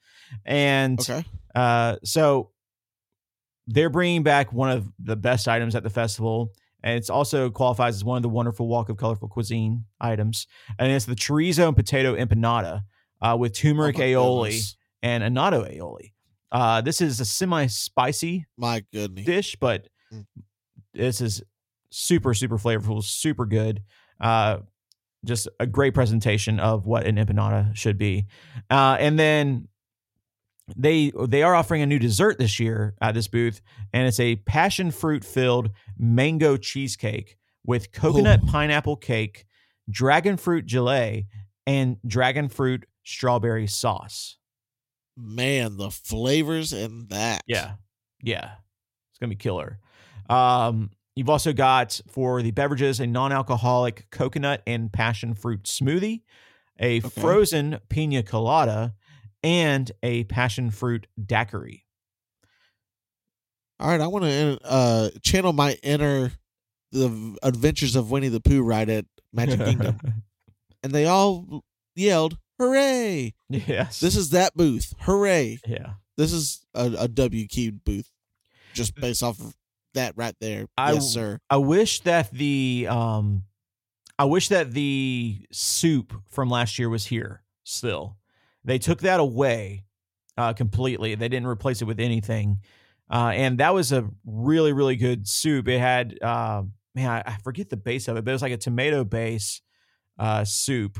[0.44, 1.24] and Okay.
[1.54, 2.50] uh, so
[3.66, 6.52] they're bringing back one of the best items at the festival,
[6.82, 10.46] and it's also qualifies as one of the wonderful Walk of Colorful Cuisine items,
[10.78, 12.82] and it's the chorizo and potato empanada
[13.20, 14.76] uh, with turmeric Oh aioli goodness.
[15.02, 16.12] and annatto aioli.
[16.50, 19.26] Uh, this is a semi-spicy My goodness.
[19.26, 20.24] dish, but Mm.
[20.94, 21.42] this is
[21.90, 23.82] super, super flavorful, super good.
[24.18, 24.60] Uh,
[25.24, 28.26] just a great presentation of what an empanada should be.
[28.70, 29.68] Uh, and then
[30.76, 33.60] they they are offering a new dessert this year at this booth,
[33.92, 38.46] and it's a passion fruit filled mango cheesecake with coconut Ooh.
[38.46, 39.46] pineapple cake,
[39.90, 41.26] dragon fruit gelée,
[41.66, 44.36] and dragon fruit strawberry sauce.
[45.16, 47.42] Man, the flavors in that.
[47.46, 47.72] Yeah.
[48.22, 48.52] Yeah.
[49.10, 49.78] It's going to be killer.
[50.30, 56.22] Um, you've also got for the beverages a non alcoholic coconut and passion fruit smoothie,
[56.78, 57.08] a Okay.
[57.20, 58.94] frozen pina colada,
[59.42, 61.84] and a passion fruit daiquiri.
[63.80, 66.32] All right, I want to uh, channel my inner
[66.90, 70.00] the adventures of Winnie the Pooh ride at Magic Kingdom,
[70.82, 71.62] and they all
[71.94, 74.00] yelled, "Hooray!" yes.
[74.00, 74.94] This is that booth.
[75.00, 75.58] Hooray!
[75.66, 75.94] yeah.
[76.16, 78.10] This is a WQ booth,
[78.72, 79.54] just based off of
[79.94, 80.66] that right there.
[80.76, 81.38] I yes, sir.
[81.50, 83.44] I wish that the um
[84.18, 88.16] I wish that the soup from last year was here still.
[88.64, 89.84] They took that away
[90.36, 91.14] uh completely.
[91.14, 92.58] They didn't replace it with anything.
[93.10, 95.68] Uh and that was a really really good soup.
[95.68, 96.62] It had uh
[96.94, 99.62] man, I, I forget the base of it, but it was like a tomato base
[100.18, 100.98] uh soup.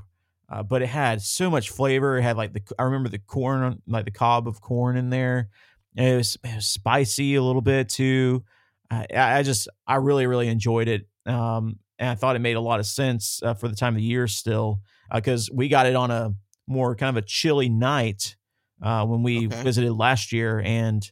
[0.51, 2.17] Uh, but it had so much flavor.
[2.17, 5.51] It had like the I remember the corn, like the cob of corn in there.
[5.95, 8.45] And it was, it was spicy a little bit too.
[8.91, 12.61] I, I just I really really enjoyed it, um, and I thought it made a
[12.61, 14.81] lot of sense uh, for the time of the year still
[15.13, 16.35] because we got it on a
[16.67, 18.37] more kind of a chilly night
[18.83, 19.63] uh, when we Okay.
[19.63, 21.11] visited last year, and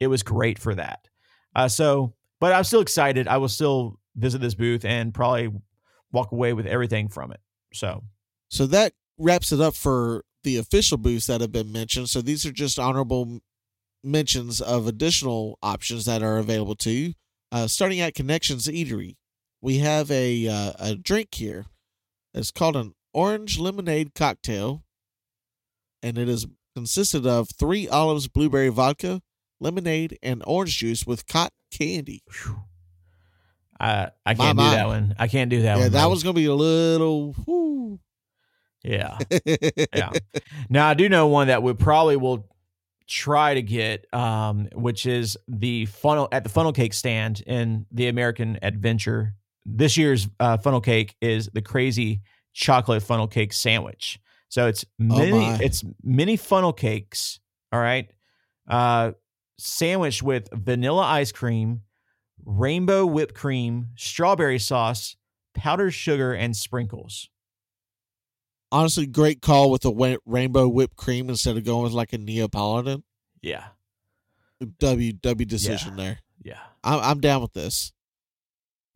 [0.00, 1.08] it was great for that.
[1.54, 3.28] Uh, so, but I'm still excited.
[3.28, 5.50] I will still visit this booth and probably
[6.12, 7.40] walk away with everything from it.
[7.72, 8.02] So
[8.48, 12.08] So that wraps it up for the official booths that have been mentioned.
[12.10, 13.40] So these are just honorable
[14.08, 17.14] mentions of additional options that are available to you.
[17.50, 19.16] Uh, starting at Connections Eatery,
[19.60, 21.66] we have a uh, a drink here.
[22.34, 24.84] It's called an orange lemonade cocktail,
[26.02, 29.22] and it is consisted of Three Olives, blueberry vodka,
[29.60, 32.22] lemonade, and orange juice with cotton candy.
[33.80, 34.74] I I can't do my.
[34.74, 35.14] that one.
[35.18, 35.92] I can't do that yeah, one.
[35.92, 37.32] that was gonna be a little.
[37.44, 38.00] whew.
[38.82, 39.18] Yeah.
[39.94, 40.10] Yeah.
[40.68, 42.46] Now I do know one that we probably will
[43.08, 48.08] try to get, um, which is the funnel at the funnel cake stand in the
[48.08, 49.34] American Adventure.
[49.64, 52.20] This year's uh, funnel cake is the crazy
[52.52, 54.20] chocolate funnel cake sandwich.
[54.50, 55.58] So it's mini, my.
[55.60, 57.40] it's mini funnel cakes.
[57.72, 58.10] All right,
[58.68, 59.12] uh,
[59.58, 61.82] sandwiched with vanilla ice cream,
[62.44, 65.16] rainbow whipped cream, strawberry sauce,
[65.54, 67.28] powdered sugar, and sprinkles.
[68.70, 72.18] Honestly, great call with the wa- rainbow whipped cream instead of going with like a
[72.18, 73.02] Neapolitan.
[73.40, 73.64] Yeah,
[74.78, 76.18] W W decision there.
[76.42, 76.58] yeah.
[76.84, 77.92] I'm, I'm down with this.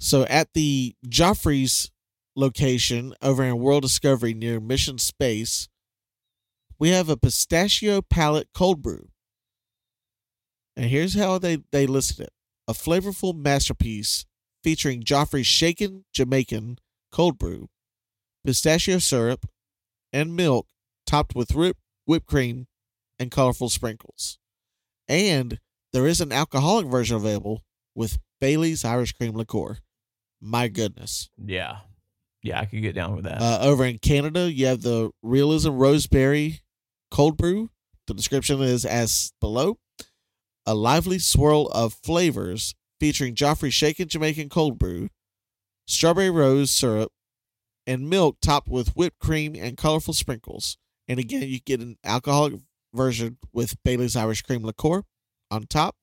[0.00, 1.90] So at the Joffrey's
[2.34, 5.68] location over in World Discovery near Mission Space,
[6.78, 9.08] we have a pistachio palette cold brew.
[10.76, 12.32] And here's how they, they listed it
[12.66, 14.24] a flavorful masterpiece
[14.62, 16.78] featuring Joffrey's shaken Jamaican
[17.10, 17.68] cold brew,
[18.44, 19.46] pistachio syrup,
[20.12, 20.66] and milk
[21.06, 21.76] topped with whip,
[22.06, 22.66] whipped cream
[23.18, 24.38] and colorful sprinkles.
[25.08, 25.58] And
[25.92, 27.62] there is an alcoholic version available
[27.94, 29.78] with Bailey's Irish Cream Liqueur.
[30.40, 31.30] My goodness.
[31.36, 31.78] Yeah.
[32.42, 33.40] Yeah, I could get down with that.
[33.40, 36.60] Uh, over in Canada, you have the Realism Roseberry
[37.10, 37.70] Cold Brew.
[38.08, 39.78] The description is as below
[40.66, 45.08] a lively swirl of flavors featuring Joffrey Shaken Jamaican Cold Brew,
[45.86, 47.12] strawberry rose syrup,
[47.92, 50.78] and milk topped with whipped cream and colorful sprinkles.
[51.06, 52.54] And again, you get an alcoholic
[52.94, 55.02] version with Bailey's Irish Cream Liqueur
[55.50, 55.94] on top.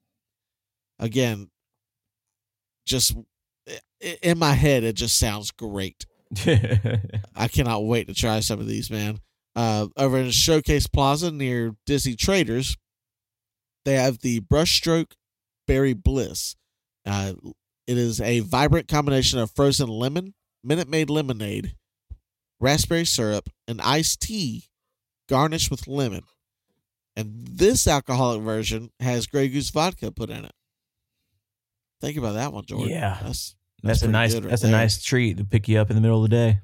[1.00, 1.50] Again,
[2.86, 3.16] just
[4.22, 6.06] in my head, it just sounds great.
[7.36, 9.20] I cannot wait to try some of these, man.
[9.56, 12.78] Uh, over in Showcase Plaza near Disney Traders,
[13.86, 15.14] they have the Brushstroke
[15.68, 16.56] Berry Bliss.
[17.06, 17.34] Uh,
[17.88, 21.76] it is a vibrant combination of frozen lemon, Minute Maid lemonade,
[22.60, 24.66] raspberry syrup, and iced tea
[25.28, 26.24] garnished with lemon.
[27.16, 30.54] And this alcoholic version has Grey Goose vodka put in it.
[32.02, 32.90] Think about that one, Jordan.
[32.90, 33.20] Yeah.
[33.22, 36.02] That's that's a nice right that's a nice treat to pick you up in the
[36.02, 36.60] middle of the day.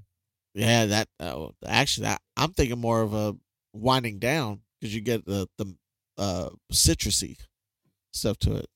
[0.54, 3.36] Yeah, that uh, actually, that, I'm thinking more of a
[3.74, 5.76] winding down because you get the the
[6.18, 7.38] uh, citrusy
[8.14, 8.68] stuff to it.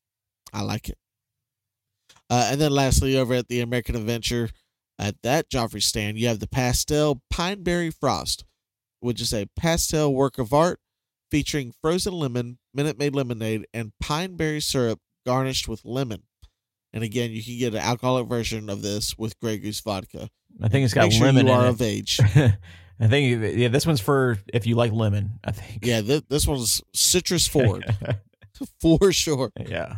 [0.51, 0.97] I like it.
[2.29, 4.49] Uh, and then lastly, over at the American Adventure,
[4.99, 8.45] at that Joffrey stand, you have the pastel pineberry frost,
[8.99, 10.79] which is a pastel work of art
[11.31, 16.23] featuring frozen lemon, Minute Maid lemonade, and pineberry syrup garnished with lemon.
[16.91, 20.29] And again, you can get an alcoholic version of this with Grey Goose vodka.
[20.61, 21.69] I think it's got Make sure lemon you in are it.
[21.69, 22.19] of age.
[23.01, 25.39] I think yeah, this one's for if you like lemon.
[25.43, 25.85] I think.
[25.85, 27.85] Yeah, th- this one's citrus forward
[28.81, 29.51] for sure.
[29.57, 29.97] yeah.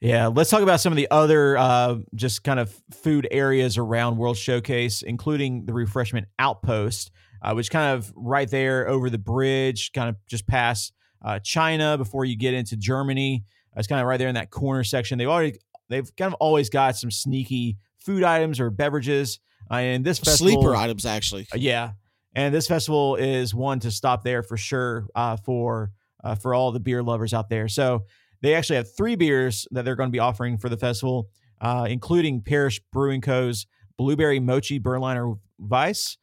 [0.00, 4.16] Yeah, let's talk about some of the other uh, just kind of food areas around
[4.16, 7.10] World Showcase, including the Refreshment Outpost,
[7.42, 11.98] uh, which kind of right there over the bridge, kind of just past uh, China
[11.98, 13.44] before you get into Germany.
[13.76, 15.18] It's kind of right there in that corner section.
[15.18, 15.58] They've already
[15.90, 19.38] they've kind of always got some sneaky food items or beverages.
[19.70, 21.46] Uh, and this festival, Sleeper items, actually.
[21.52, 21.92] uh, Yeah,
[22.34, 25.92] and this festival is one to stop there for sure uh, for
[26.24, 27.68] uh, for all the beer lovers out there.
[27.68, 28.04] So
[28.42, 31.28] they actually have three beers that they're going to be offering for the festival,
[31.60, 36.16] uh, including Parish Brewing Co.'s Blueberry Mochi Berliner Weiss,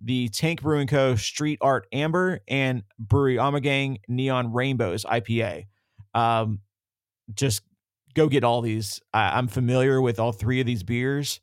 [0.00, 1.16] the Tank Brewing Co.
[1.16, 5.66] Street Art Amber, and Brewery Ommegang Neon Rainbows IPA.
[6.14, 6.60] Um,
[7.34, 7.62] just
[8.14, 9.00] go get all these.
[9.12, 11.40] I, I'm familiar with all three of these beers,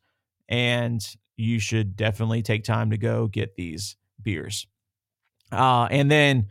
[0.47, 1.05] and
[1.35, 4.67] you should definitely take time to go get these beers.
[5.51, 6.47] Uh, and then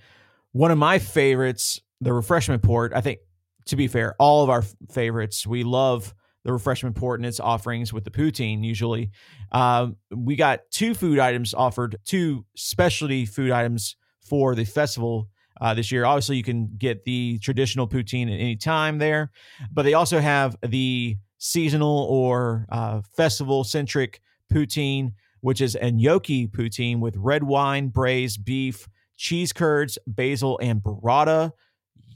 [0.53, 2.93] one of my favorites, the refreshment port.
[2.95, 3.21] I think,
[3.67, 5.47] to be fair, all of our favorites.
[5.47, 6.15] We love
[6.45, 8.65] the refreshment port and its offerings with the poutine.
[8.65, 9.11] Usually,
[9.53, 15.29] um, we got two food items offered, two specialty food items for the festival
[15.61, 16.05] uh, this year.
[16.05, 19.31] Obviously, you can get the traditional poutine at any time there,
[19.73, 24.21] but they also have the seasonal or uh, festival centric
[24.53, 30.83] poutine, which is a gnocchi poutine with red wine, braised beef, cheese curds, basil, and
[30.83, 31.53] burrata.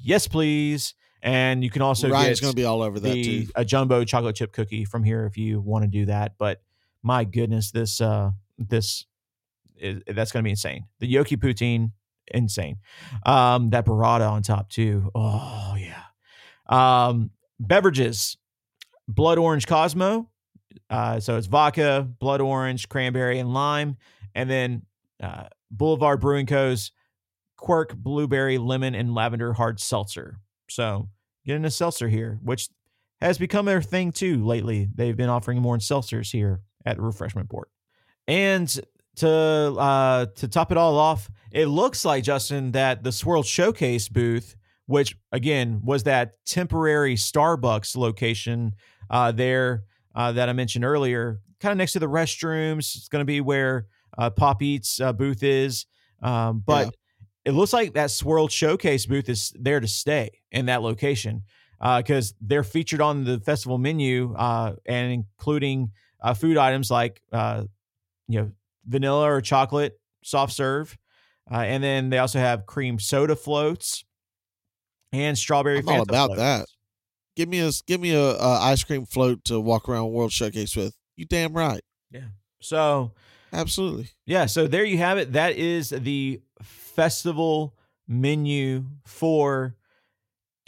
[0.00, 0.94] Yes, please.
[1.24, 3.52] And you can also Ryan's get going to be all over that the too.
[3.56, 6.34] a jumbo chocolate chip cookie from here if you want to do that.
[6.38, 6.62] But
[7.02, 9.06] my goodness, this uh this
[9.78, 10.84] is, that's going to be insane.
[11.00, 11.92] The gnocchi poutine,
[12.28, 12.76] insane.
[13.24, 15.10] Um, that burrata on top too.
[15.14, 16.02] Oh yeah.
[16.68, 18.36] Um, beverages.
[19.08, 20.30] Blood Orange Cosmo.
[20.90, 23.96] Uh, so it's vodka, blood orange, cranberry, and lime.
[24.34, 24.82] And then
[25.22, 26.90] uh, Boulevard Brewing Co.'s
[27.56, 30.38] Quirk Blueberry Lemon and Lavender Hard Seltzer.
[30.68, 31.08] So
[31.46, 32.68] getting a seltzer here, which
[33.20, 34.88] has become their thing too lately.
[34.94, 37.68] They've been offering more seltzers here at Refreshment Port.
[38.26, 38.68] And
[39.16, 44.08] to uh, to top it all off, it looks like Justin that the Swirl Showcase
[44.08, 44.56] booth,
[44.86, 48.74] which again was that temporary Starbucks location
[49.10, 49.84] uh, there
[50.14, 52.96] uh, that I mentioned earlier, kind of next to the restrooms.
[52.96, 53.86] It's going to be where
[54.18, 55.86] uh, Pop Eats uh, booth is,
[56.22, 56.86] um, but.
[56.86, 56.90] Yeah.
[57.44, 61.42] It looks like that Swirl Showcase booth is there to stay in that location
[61.78, 65.90] because uh, they're featured on the festival menu uh, and including
[66.22, 67.64] uh, food items like uh,
[68.28, 68.50] you know
[68.86, 70.96] vanilla or chocolate soft serve,
[71.50, 74.04] uh, and then they also have cream soda floats
[75.12, 75.78] and strawberry.
[75.78, 76.40] I'm all about floats.
[76.40, 76.66] that.
[77.36, 80.74] Give me a give me a, a, ice cream float to walk around World Showcase
[80.76, 80.96] with.
[81.16, 81.82] You damn right.
[82.10, 82.28] Yeah.
[82.60, 83.12] So
[83.52, 84.10] absolutely.
[84.24, 84.46] Yeah.
[84.46, 85.32] So there you have it.
[85.32, 86.40] That is the
[86.94, 87.74] festival
[88.08, 89.76] menu for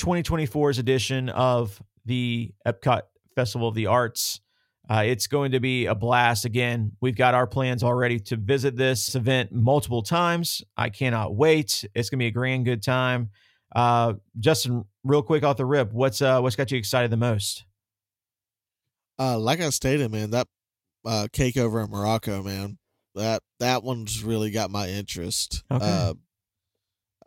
[0.01, 3.03] 2024's edition of the Epcot
[3.35, 4.41] Festival of the Arts.
[4.89, 6.45] Uh, it's going to be a blast.
[6.45, 10.63] Again, we've got our plans already to visit this event multiple times.
[10.77, 11.85] I cannot wait.
[11.95, 13.31] It's going to be a grand good time.
[13.75, 17.65] Uh, Justin, real quick off the rip, what's uh, what's got you excited the most?
[19.19, 20.47] Uh, like I stated, man, that
[21.05, 22.79] uh, cake over in Morocco, man,
[23.17, 25.63] that that one's really got my interest.
[25.71, 25.85] Okay.
[25.85, 26.15] Uh,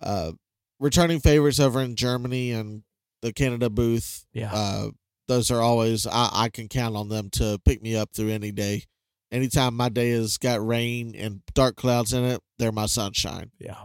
[0.01, 0.31] uh,
[0.79, 2.83] returning favorites over in Germany and
[3.21, 4.25] the Canada booth.
[4.33, 4.51] Yeah.
[4.53, 4.89] Uh,
[5.27, 8.51] those are always I, I can count on them to pick me up through any
[8.51, 8.83] day.
[9.31, 13.51] Anytime my day has got rain and dark clouds in it, they're my sunshine.
[13.59, 13.77] Yeah.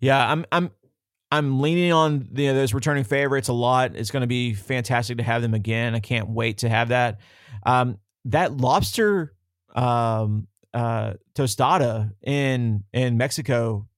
[0.00, 0.70] Yeah, I'm I'm
[1.30, 3.94] I'm leaning on the, you know, those returning favorites a lot.
[3.94, 5.94] It's going to be fantastic to have them again.
[5.94, 7.20] I can't wait to have that.
[7.64, 9.34] Um, that lobster
[9.74, 13.88] um, uh, tostada in in Mexico,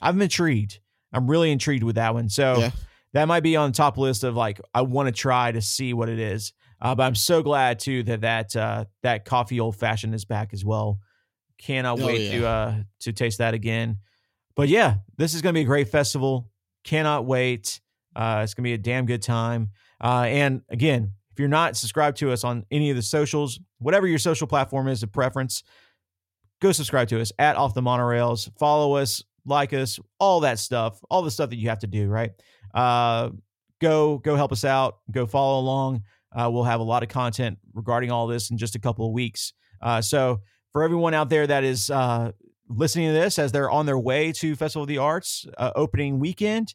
[0.00, 0.80] I'm intrigued.
[1.12, 2.28] I'm really intrigued with that one.
[2.28, 2.70] So yeah.
[3.12, 5.92] that might be on the top list of like I want to try to see
[5.92, 6.52] what it is.
[6.80, 10.52] Uh, but I'm so glad too that that uh, that coffee old fashioned is back
[10.52, 10.98] as well.
[11.58, 12.38] Cannot oh, wait yeah.
[12.38, 13.98] to uh, to taste that again.
[14.56, 16.48] But yeah, this is going to be a great festival.
[16.84, 17.80] Cannot wait.
[18.16, 19.70] Uh, it's going to be a damn good time.
[20.02, 24.06] Uh, and again, if you're not subscribed to us on any of the socials, whatever
[24.06, 25.62] your social platform is of preference,
[26.60, 28.50] go subscribe to us at Off the Monorails.
[28.58, 32.08] Follow us like us, all that stuff, all the stuff that you have to do,
[32.08, 32.30] right?
[32.74, 33.30] Uh,
[33.80, 34.98] go go help us out.
[35.10, 36.02] Go follow along.
[36.32, 39.12] Uh, we'll have a lot of content regarding all this in just a couple of
[39.12, 39.52] weeks.
[39.82, 40.40] Uh, so
[40.72, 42.30] for everyone out there that is uh,
[42.68, 46.20] listening to this as they're on their way to Festival of the Arts uh, opening
[46.20, 46.74] weekend,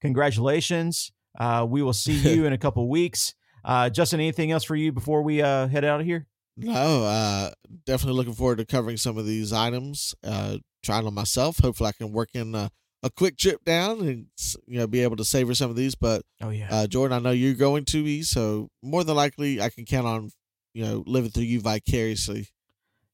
[0.00, 1.10] congratulations.
[1.38, 3.34] Uh, we will see you in a couple of weeks.
[3.64, 6.26] Uh, Justin, anything else for you before we uh, head out of here?
[6.56, 7.50] No, uh,
[7.86, 10.14] definitely looking forward to covering some of these items.
[10.22, 11.58] Uh, trying them myself.
[11.58, 12.70] Hopefully, I can work in a,
[13.02, 14.26] a, quick trip down and
[14.66, 15.94] you know be able to savor some of these.
[15.94, 19.60] But oh yeah, uh, Jordan, I know you're going to be, so more than likely,
[19.60, 20.30] I can count on
[20.74, 22.48] you know living through you vicariously.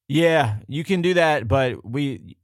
[0.09, 2.37] Yeah, you can do that, but we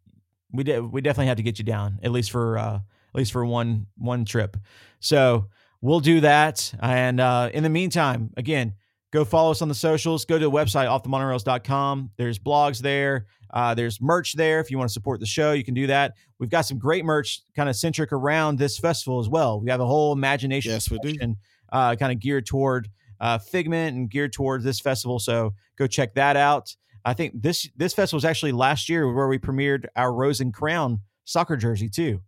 [0.53, 3.33] we de- we definitely have to get you down at least for uh, at least
[3.33, 4.57] for one one trip.
[5.01, 5.49] So
[5.85, 6.73] we'll do that.
[6.81, 8.73] And uh, in the meantime, again,
[9.13, 10.25] go follow us on the socials.
[10.25, 12.11] Go to the website, offthemonorails.com.
[12.17, 13.27] There's blogs there.
[13.53, 14.61] Uh, there's merch there.
[14.61, 16.15] If you want to support the show, you can do that.
[16.41, 19.61] We've got some great merch kind of centric around this festival as well.
[19.61, 21.37] We have a whole imagination yes, we do.
[21.71, 22.89] Uh, kind of geared toward
[23.21, 25.19] uh, Figment and geared toward this festival.
[25.19, 26.75] So go check that out.
[27.05, 30.53] I think this this festival was actually last year where we premiered our Rose and
[30.53, 32.23] Crown soccer jersey too.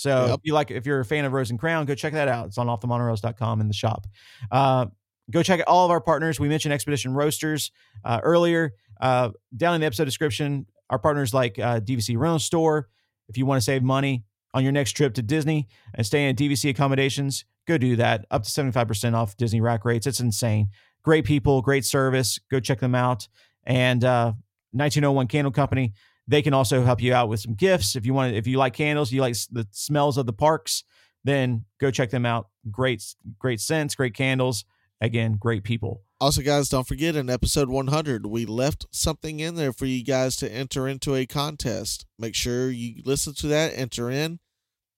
[0.00, 0.38] So yep.
[0.38, 2.46] if you like, if you're a fan of Rose and Crown, go check that out.
[2.46, 4.06] It's on offthemonorails.com in the shop.
[4.50, 4.86] Uh,
[5.30, 6.40] go check out all of our partners.
[6.40, 7.70] We mentioned Expedition Roasters
[8.02, 8.72] uh, earlier.
[8.98, 12.88] Uh, down in the episode description, our partners like uh, DVC Rental Store.
[13.28, 14.24] If you want to save money
[14.54, 18.24] on your next trip to Disney and stay in DVC accommodations, go do that.
[18.30, 20.06] Up to 75% off Disney rack rates.
[20.06, 20.68] It's insane.
[21.02, 22.40] Great people, great service.
[22.50, 23.28] Go check them out.
[23.64, 24.32] And uh,
[24.72, 25.92] 1901 Candle Company,
[26.30, 27.96] they can also help you out with some gifts.
[27.96, 30.84] If you want, if you like candles, you like the smells of the parks,
[31.24, 32.46] then go check them out.
[32.70, 33.02] Great,
[33.36, 34.64] great scents, great candles.
[35.00, 36.02] Again, great people.
[36.20, 40.36] Also, guys, don't forget in episode 100, we left something in there for you guys
[40.36, 42.06] to enter into a contest.
[42.16, 44.38] Make sure you listen to that, enter in.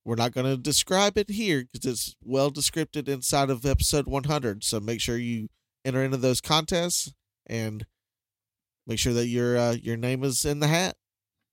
[0.05, 4.65] We're not going to describe it here because it's well described inside of episode 100.
[4.65, 5.49] So make sure you
[5.83, 7.15] enter into those contests
[7.47, 7.87] and
[8.87, 10.97] make sure that your uh, your name is in the hat.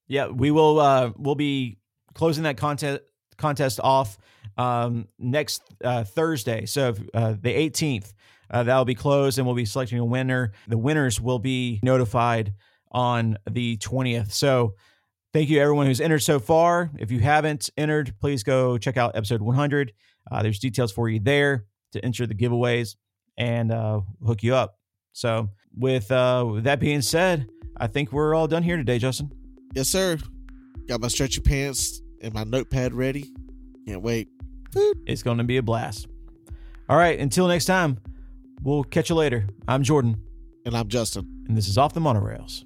[0.09, 0.79] Yeah, we will.
[0.79, 1.77] Uh, we'll be
[2.13, 3.01] closing that contest
[3.37, 4.17] contest off
[4.57, 8.11] um, next uh, Thursday, so uh, the 18th.
[8.51, 10.51] uh, that will be closed and we'll be selecting a winner.
[10.67, 12.53] The winners will be notified
[12.91, 14.31] on the 20th.
[14.31, 14.73] So
[15.33, 16.89] thank you everyone who's entered so far.
[16.97, 19.93] If you haven't entered, please go check out episode 100.
[20.31, 22.95] Uh, there's details for you there to enter the giveaways
[23.37, 24.77] and uh, hook you up.
[25.13, 29.31] So with, uh, with that being said, I think we're all done here today, Justin.
[29.73, 30.17] Yes, sir.
[30.87, 33.31] Got my stretchy pants and my notepad ready.
[33.87, 34.29] Can't wait.
[35.05, 36.07] It's going to be a blast.
[36.87, 37.99] All right, until next time,
[38.63, 39.47] we'll catch you later.
[39.67, 40.17] I'm Jordan,
[40.65, 41.45] And I'm Justin.
[41.47, 42.65] and this is Off the Monorails.